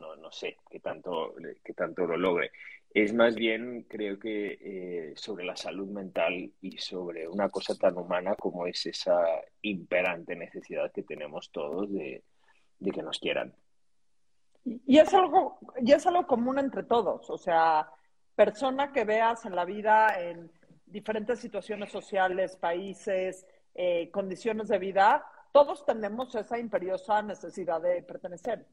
[0.00, 2.50] no, no sé qué tanto qué tanto lo logre
[2.94, 8.34] es más bien creo que sobre la salud mental y sobre una cosa tan humana
[8.36, 9.20] como es esa
[9.62, 12.22] imperante necesidad que tenemos todos de,
[12.78, 13.54] de que nos quieran
[14.64, 17.90] y es algo, y es algo común entre todos, o sea,
[18.34, 20.50] persona que veas en la vida en
[20.86, 28.66] diferentes situaciones sociales, países, eh, condiciones de vida, todos tenemos esa imperiosa necesidad de pertenecer.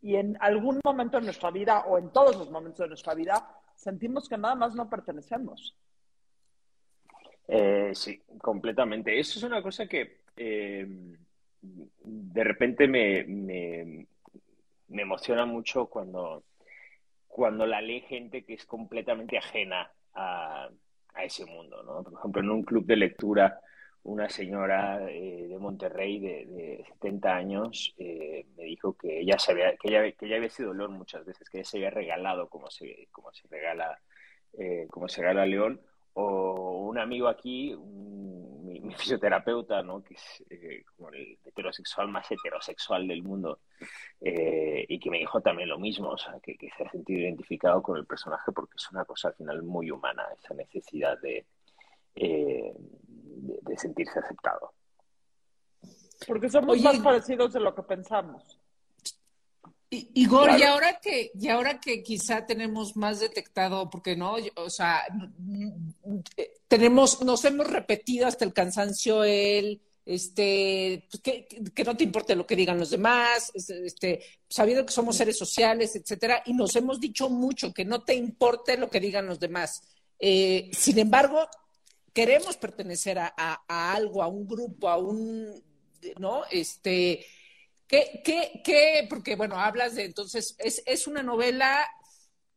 [0.00, 3.48] Y en algún momento de nuestra vida, o en todos los momentos de nuestra vida,
[3.82, 5.76] sentimos que nada más no pertenecemos.
[7.48, 9.18] Eh, sí, completamente.
[9.18, 10.86] Eso es una cosa que eh,
[11.60, 16.44] de repente me, me emociona mucho cuando,
[17.26, 20.68] cuando la lee gente que es completamente ajena a,
[21.14, 22.02] a ese mundo, ¿no?
[22.02, 23.60] Por ejemplo, en un club de lectura,
[24.04, 29.76] una señora eh, de Monterrey de, de 70 años eh, me dijo que ella, sabía,
[29.76, 32.68] que, ella, que ella había sido León muchas veces, que ella se había regalado como
[32.70, 33.98] se, como se regala
[34.58, 35.80] eh, como se regala León,
[36.14, 40.04] o un amigo aquí, mi, fisioterapeuta, ¿no?
[40.04, 40.44] que es
[40.94, 43.60] como el heterosexual más heterosexual del mundo,
[44.20, 47.96] y que me dijo también lo mismo, o sea, que, se ha sentido identificado con
[47.96, 51.46] el personaje porque es una cosa al final muy humana, esa necesidad de,
[53.72, 54.72] de, sentirse aceptado.
[56.26, 58.58] Porque somos más parecidos de lo que pensamos.
[59.90, 65.02] Igor, y ahora que, y ahora que quizá tenemos más detectado, porque no, o sea,
[66.66, 72.34] tenemos, nos hemos repetido hasta el cansancio el, este, pues, que, que, no te importe
[72.34, 76.98] lo que digan los demás, este, sabiendo que somos seres sociales, etcétera, y nos hemos
[76.98, 79.82] dicho mucho que no te importe lo que digan los demás.
[80.18, 81.48] Eh, sin embargo,
[82.12, 85.62] queremos pertenecer a, a, algo, a un grupo, a un,
[86.18, 86.42] ¿no?
[86.50, 87.24] Este,
[87.86, 89.06] ¿Qué, qué, qué?
[89.08, 91.86] Porque, bueno, hablas de, entonces, es, es una novela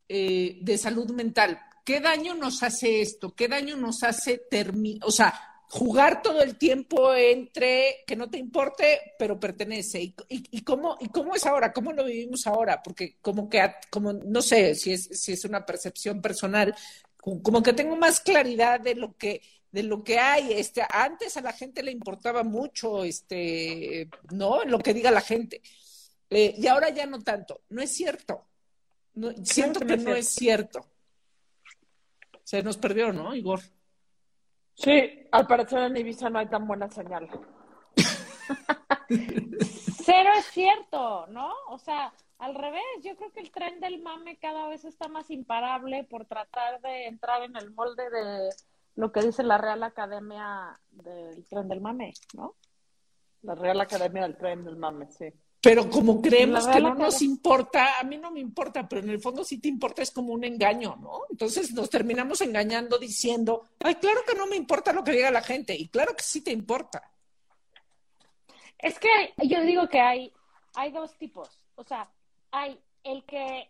[0.08, 1.60] eh, de salud mental.
[1.84, 3.36] ¿Qué daño nos hace esto?
[3.36, 5.08] ¿Qué daño nos hace terminar?
[5.08, 5.34] O sea,
[5.70, 10.02] jugar todo el tiempo entre que no te importe, pero pertenece.
[10.02, 11.74] ¿Y, y, cómo, ¿Y cómo es ahora?
[11.74, 12.82] ¿Cómo lo vivimos ahora?
[12.82, 16.74] Porque como que, como, no sé si es, si es una percepción personal,
[17.44, 20.54] como que tengo más claridad de lo que de lo que hay.
[20.54, 24.64] Este, antes a la gente le importaba mucho, este, ¿no?
[24.64, 25.62] Lo que diga la gente.
[26.30, 27.62] Eh, y ahora ya no tanto.
[27.70, 28.46] No es cierto.
[29.16, 30.86] No, siento que no es cierto.
[32.44, 33.60] Se nos perdió, ¿no, Igor?
[34.76, 37.30] Sí, al parecer en Ibiza no hay tan buena señal.
[39.10, 41.52] Cero es cierto, ¿no?
[41.70, 42.14] O sea,
[42.46, 46.26] al revés, yo creo que el tren del mame cada vez está más imparable por
[46.26, 48.50] tratar de entrar en el molde de
[48.96, 52.56] lo que dice la Real Academia del Tren del Mame, ¿no?
[53.42, 55.26] La Real Academia del Tren del Mame, sí.
[55.60, 59.20] Pero como creemos que no nos importa, a mí no me importa, pero en el
[59.20, 61.22] fondo sí te importa, es como un engaño, ¿no?
[61.32, 65.42] Entonces nos terminamos engañando diciendo, ay, claro que no me importa lo que diga la
[65.42, 67.12] gente, y claro que sí te importa.
[68.78, 70.32] Es que yo digo que hay,
[70.76, 72.08] hay dos tipos, o sea,
[72.56, 73.70] hay el que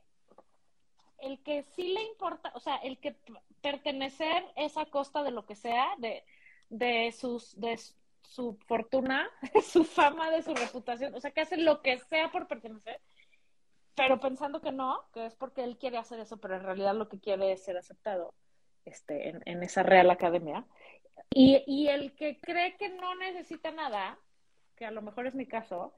[1.20, 3.16] el que sí le importa, o sea, el que
[3.62, 6.24] pertenecer es a costa de lo que sea, de,
[6.70, 7.80] de, sus, de
[8.22, 9.28] su fortuna,
[9.64, 13.02] su fama, de su reputación, o sea, que hace lo que sea por pertenecer,
[13.96, 17.10] pero pensando que no, que es porque él quiere hacer eso, pero en realidad lo
[17.10, 18.34] que quiere es ser aceptado
[18.84, 20.66] este, en, en esa Real Academia.
[21.32, 24.20] Y, y el que cree que no necesita nada,
[24.76, 25.94] que a lo mejor es mi caso,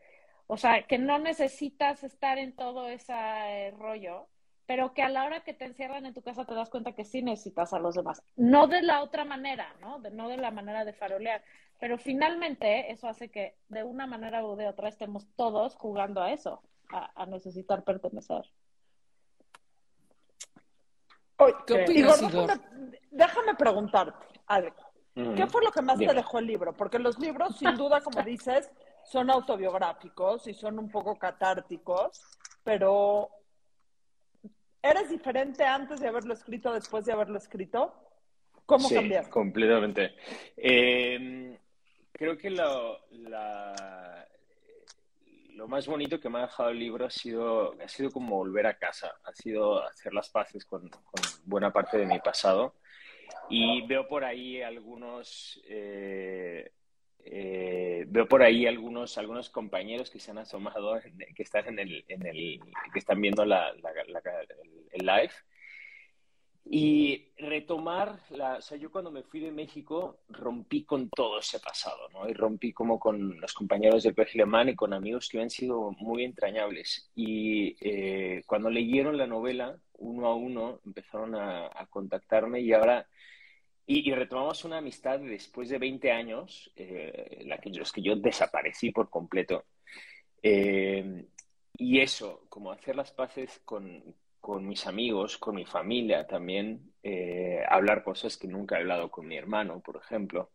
[0.47, 4.27] o sea, que no necesitas estar en todo ese rollo,
[4.65, 7.03] pero que a la hora que te encierran en tu casa te das cuenta que
[7.03, 8.21] sí necesitas a los demás.
[8.35, 9.99] No de la otra manera, ¿no?
[9.99, 11.43] De, no de la manera de farolear,
[11.79, 16.31] pero finalmente eso hace que de una manera u de otra estemos todos jugando a
[16.31, 18.43] eso, a, necesitar pertenecer.
[21.67, 22.21] ¿Qué opinas,
[23.11, 24.75] Déjame, preguntarte algo.
[25.13, 26.73] ¿Qué fue lo que más te dejó el libro?
[26.73, 28.71] Porque los libros, sin duda, como dices,
[29.09, 32.21] son autobiográficos y son un poco catárticos,
[32.63, 33.31] pero
[34.81, 37.93] ¿Eres diferente antes de haberlo escrito, después de haberlo escrito?
[38.65, 39.31] ¿Cómo sí, cambiaste?
[39.31, 40.15] completamente.
[40.55, 41.57] Eh,
[42.11, 44.25] creo que lo, la,
[45.49, 48.67] lo más bonito que me ha dejado el libro ha sido, ha sido como volver
[48.67, 52.75] a casa, ha sido hacer las paces con, con buena parte de mi pasado.
[53.49, 56.71] Y veo por ahí algunos, eh,
[57.29, 60.99] eh, veo por ahí algunos, algunos compañeros que se han asomado,
[61.35, 62.59] que están en el, en el
[62.93, 64.21] que están viendo la, la, la,
[64.91, 65.33] el live
[66.69, 71.59] y retomar, la, o sea, yo cuando me fui de México rompí con todo ese
[71.59, 72.27] pasado, ¿no?
[72.27, 76.23] Y rompí como con los compañeros del Alemán y con amigos que han sido muy
[76.23, 77.09] entrañables.
[77.15, 83.07] Y eh, cuando leyeron la novela, uno a uno, empezaron a, a contactarme y ahora...
[83.89, 88.17] Y, retomamos una amistad después de 20 años, eh, la que yo, es que yo
[88.17, 89.63] desaparecí por completo.
[90.43, 91.25] Eh,
[91.77, 94.03] y eso, como hacer las paces con,
[94.41, 99.25] con mis amigos, con mi familia también, eh, hablar cosas que nunca he hablado con
[99.25, 100.51] mi hermano, por ejemplo.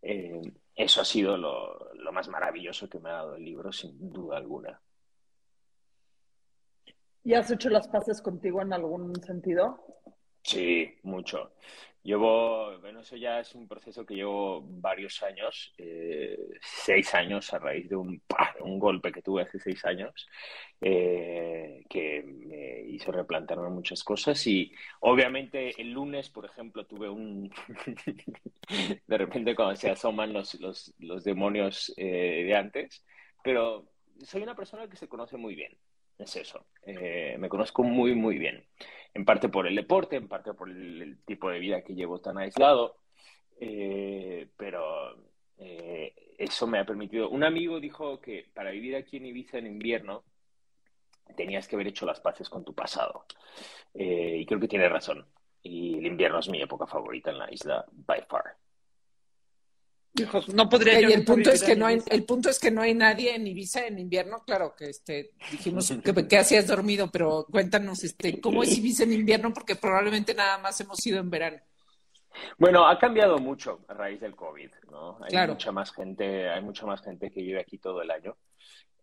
[0.00, 4.36] Eso ha sido lo, lo, más maravilloso que me ha dado el libro, sin duda
[4.36, 4.80] alguna.
[7.24, 9.84] ¿Y has hecho las paces contigo en algún sentido?
[10.46, 11.54] Sí, mucho.
[12.04, 17.58] Llevo, bueno, eso ya es un proceso que llevo varios años, eh, seis años a
[17.58, 18.22] raíz de un,
[18.60, 20.28] un, golpe que tuve hace seis años,
[20.80, 27.50] eh, que me hizo replantearme muchas cosas y obviamente el lunes, por ejemplo, tuve un...
[29.08, 33.04] de repente cuando se asoman los, los, los demonios eh, de antes,
[33.42, 33.84] pero
[34.22, 35.76] soy una persona que se conoce muy bien
[36.18, 36.66] es eso.
[36.82, 38.64] Eh, me conozco muy, muy bien.
[39.16, 42.36] En parte por el deporte, en parte por el, tipo de vida que llevo tan
[42.36, 42.98] aislado.
[43.58, 45.16] Eh, pero
[45.56, 47.30] eh, eso me ha permitido.
[47.30, 50.22] Un amigo dijo que para vivir aquí en Ibiza en invierno
[51.34, 53.24] tenías que haber hecho las paces con tu pasado.
[53.94, 55.26] y creo que tiene razón.
[55.62, 58.56] Y el invierno es mi época favorita en la isla, by far.
[60.18, 62.82] Hijos, no podría y el punto es que no hay, el punto es que no
[62.82, 67.46] hay nadie en Ibiza en invierno, claro que este dijimos que, que hacías dormido, pero
[67.50, 71.58] cuéntanos este cómo es Ibiza en invierno porque probablemente nada más hemos ido en verano.
[72.58, 75.18] Bueno, ha cambiado mucho a raíz del COVID, ¿no?
[75.22, 75.54] Hay claro.
[75.54, 78.36] mucha más gente, hay mucha más gente que vive aquí todo el año.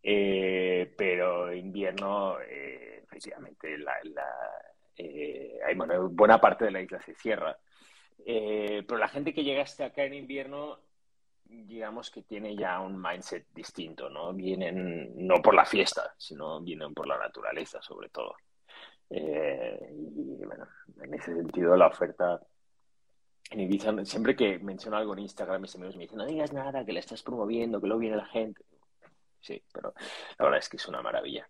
[0.02, 4.28] Eh, pero invierno, eh, efectivamente, la, la
[4.98, 7.58] eh, hay, bueno, buena parte de la isla se cierra.
[8.26, 10.80] Eh, pero la gente que llega hasta acá en invierno
[11.62, 14.34] digamos que tiene ya un mindset distinto, ¿no?
[14.34, 18.36] Vienen no por la fiesta, sino vienen por la naturaleza, sobre todo.
[19.10, 20.68] Eh, y bueno,
[21.02, 22.42] en ese sentido la oferta
[23.52, 26.84] en Ibiza, siempre que menciono algo en Instagram, mis amigos me dicen, no digas nada,
[26.84, 28.64] que la estás promoviendo, que luego viene la gente.
[29.40, 29.94] Sí, pero
[30.40, 31.48] la verdad es que es una maravilla.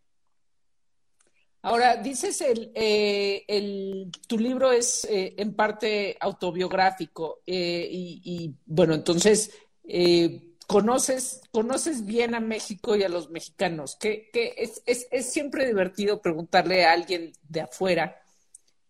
[1.65, 8.93] Ahora, dices, el, eh, el, tu libro es eh, en parte autobiográfico eh, y, bueno,
[8.93, 9.57] entonces
[9.87, 15.31] eh, conoces, conoces bien a México y a los mexicanos, que, que es, es, es,
[15.31, 18.21] siempre divertido preguntarle a alguien de afuera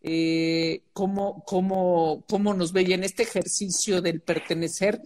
[0.02, 5.02] eh, cómo, cómo, cómo nos ve y en este ejercicio del pertenecer.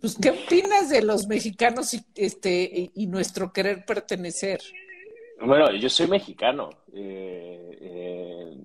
[0.00, 4.60] Pues, ¿qué opinas de los mexicanos y, este, y nuestro querer pertenecer?
[5.44, 6.70] Bueno, yo soy mexicano.
[6.92, 8.56] Eh, eh,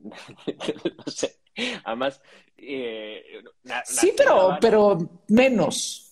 [0.97, 1.37] no sé.
[1.83, 2.21] Además,
[2.57, 3.23] eh,
[3.63, 6.06] na, sí, pero, pero menos.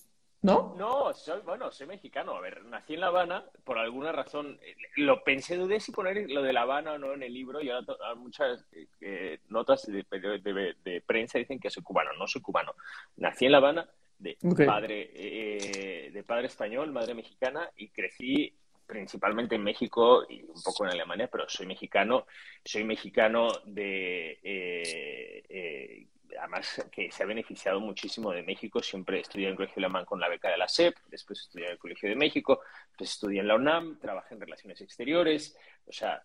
[0.46, 0.76] ¿No?
[0.78, 2.36] No, soy, bueno, soy mexicano.
[2.36, 4.60] A ver, nací en La Habana, por alguna razón,
[4.98, 7.70] lo pensé, dudé si poner lo de La Habana o no en el libro, y
[7.70, 8.66] ahora muchas
[9.02, 12.12] eh, notas de, de, de, prensa dicen que soy cubano.
[12.14, 12.76] No soy cubano.
[13.18, 13.90] Nací en La Habana,
[14.20, 14.66] de, okay.
[14.68, 18.54] padre, eh, de padre español, madre mexicana, y crecí
[18.86, 22.26] principalmente en México y un poco en Alemania, pero soy mexicano.
[22.64, 24.40] Soy mexicano de...
[24.44, 26.08] Eh, eh,
[26.40, 30.20] además que se ha beneficiado muchísimo de México, siempre estudié en el Colegio Alemán con
[30.20, 33.48] la beca de la SEP, después estudié en el Colegio de México, después estudié en
[33.48, 36.24] la UNAM, trabajé en Relaciones Exteriores, o sea,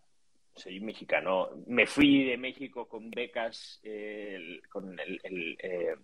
[0.55, 1.51] soy mexicano.
[1.67, 5.97] Me fui de México con becas, eh, con, el, eh,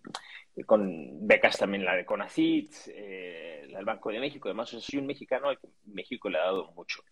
[0.65, 5.07] con becas también la de CONACYT, eh, Banco de México, además o sea, soy un
[5.07, 7.03] mexicano al que México le ha dado mucho.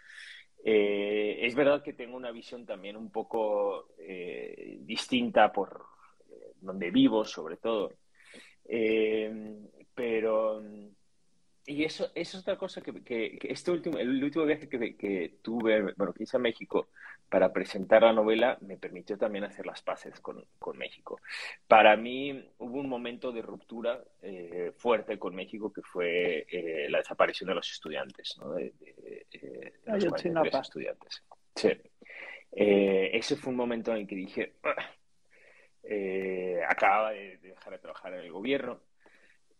[0.64, 3.88] Eh, es verdad que tengo una visión también un poco
[4.80, 5.93] distinta por
[6.64, 7.92] donde vivo, sobre todo.
[9.94, 10.62] pero
[11.66, 14.96] y eso, eso es otra cosa que, que, que, este último, el último viaje que,
[14.96, 16.88] que, tuve, bueno, que hice a México
[17.30, 21.20] para presentar la novela, me permitió también hacer las paces con, con México.
[21.66, 26.98] Para mí hubo un momento de ruptura eh, fuerte con México que fue eh, la
[26.98, 28.52] desaparición de los estudiantes, ¿no?
[28.52, 31.22] De, de, de los 43 estudiantes.
[31.56, 31.70] Sí.
[32.52, 34.52] Eh, ese fue un momento en el que dije,
[36.68, 38.80] acababa de dejar de trabajar en el gobierno,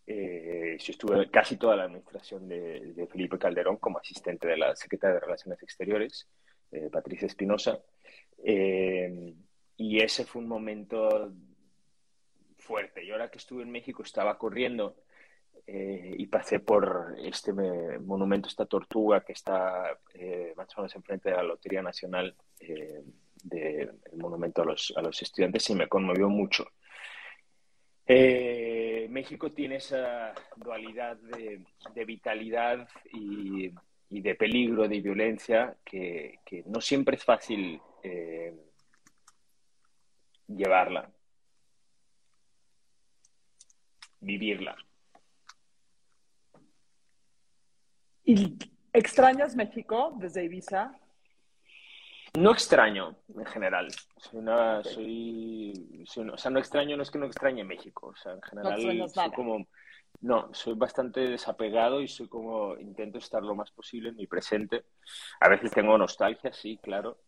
[0.07, 4.77] Eh, yo estuve casi toda la administración de, de, Felipe Calderón como asistente de la
[4.77, 6.29] secretaria de Relaciones Exteriores,
[6.73, 7.79] eh, Patricia Espinosa.
[8.45, 9.35] Eh,
[9.77, 11.33] y ese fue un momento
[12.59, 13.05] fuerte.
[13.05, 14.97] Y ahora que estuve en México estaba corriendo
[15.67, 21.31] eh, y pasé por este monumento, esta tortuga que está eh, más o menos enfrente
[21.31, 23.03] de la Lotería Nacional, eh,
[23.45, 26.67] del monumento a los, a los, estudiantes, y me conmovió mucho.
[28.07, 33.73] Eh, México tiene esa dualidad de, vitalidad y,
[34.11, 38.55] y, de peligro, de violencia, que, que no siempre es fácil eh,
[40.49, 41.11] llevarla,
[44.21, 44.77] vivirla.
[48.25, 48.57] ¿Y
[48.93, 50.99] extrañas México desde Ibiza?
[52.37, 53.89] No extraño, en general.
[54.17, 58.09] Soy una, soy, soy, o sea, no extraño, no es que no extrañe México.
[58.09, 59.67] O sea, en general, no soy como,
[60.21, 64.85] no, soy bastante desapegado y soy como, intento estar lo más posible en mi presente.
[65.41, 67.19] A veces tengo nostalgia, sí, claro,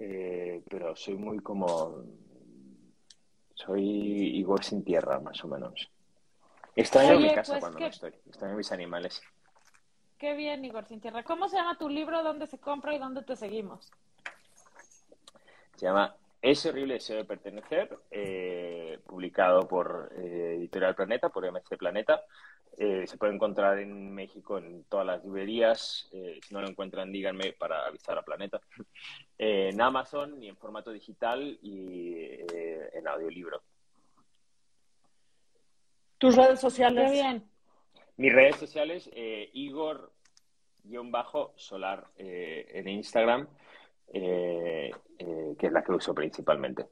[0.00, 2.02] eh, pero soy muy como,
[3.54, 5.88] soy Igor sin tierra, más o menos.
[6.74, 9.22] Extraño Oye, mi casa pues cuando que- no estoy, extraño mis animales.
[10.18, 11.22] Qué bien, Igor Sin Tierra.
[11.22, 12.22] ¿Cómo se llama tu libro?
[12.22, 13.90] ¿Dónde se compra y dónde te seguimos?
[15.80, 21.78] Se llama Es horrible deseo de pertenecer, eh, publicado por eh, Editorial Planeta, por MC
[21.78, 22.22] Planeta.
[22.76, 26.06] Eh, se puede encontrar en México en todas las librerías.
[26.12, 28.60] Eh, si no lo encuentran, díganme para avisar a Planeta.
[29.38, 33.62] Eh, en Amazon y en formato digital y eh, en audiolibro.
[36.18, 37.10] ¿Tus redes sociales?
[37.10, 37.48] bien.
[38.18, 40.10] Mis redes sociales, eh, Igor-Solar
[42.18, 43.48] eh, en Instagram,
[44.12, 46.86] eh, eh, que es la que uso principalmente.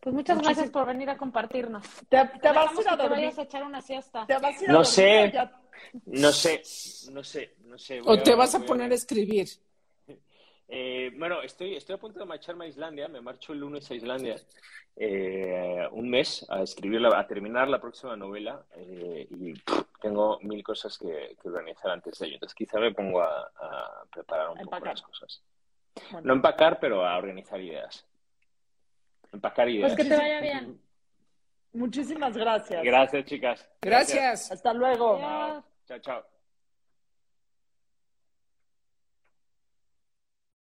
[0.00, 1.82] Pues muchas gracias por venir a compartirnos.
[2.08, 4.26] ¿Te, te Te vas a ir a te vayas a echar una siesta.
[4.26, 5.30] ¿Te vas a ir a No dormir sé.
[5.32, 5.60] ya-
[6.06, 6.62] No sé,
[7.12, 8.00] no sé, no sé.
[8.04, 9.48] O te vas a poner a escribir.
[10.68, 13.94] Eh, bueno, estoy, estoy a punto de marcharme a Islandia, me marcho el lunes a
[13.94, 14.36] Islandia,
[14.96, 20.38] eh, un mes a escribir, la- a terminar la próxima novela eh, y pff, tengo
[20.40, 22.34] mil cosas que, que organizar antes de ello.
[22.36, 25.42] Entonces quizá me pongo a, a preparar un poco las cosas.
[26.10, 26.26] Bueno.
[26.28, 28.04] No empacar, pero a organizar ideas.
[29.32, 29.92] Empacar ideas.
[29.94, 30.80] Pues que te vaya bien.
[31.72, 32.82] Muchísimas gracias.
[32.84, 33.68] Gracias, chicas.
[33.82, 34.50] Gracias.
[34.50, 35.16] Hasta luego.
[35.16, 35.64] Adiós.
[35.86, 36.33] Chao, chao.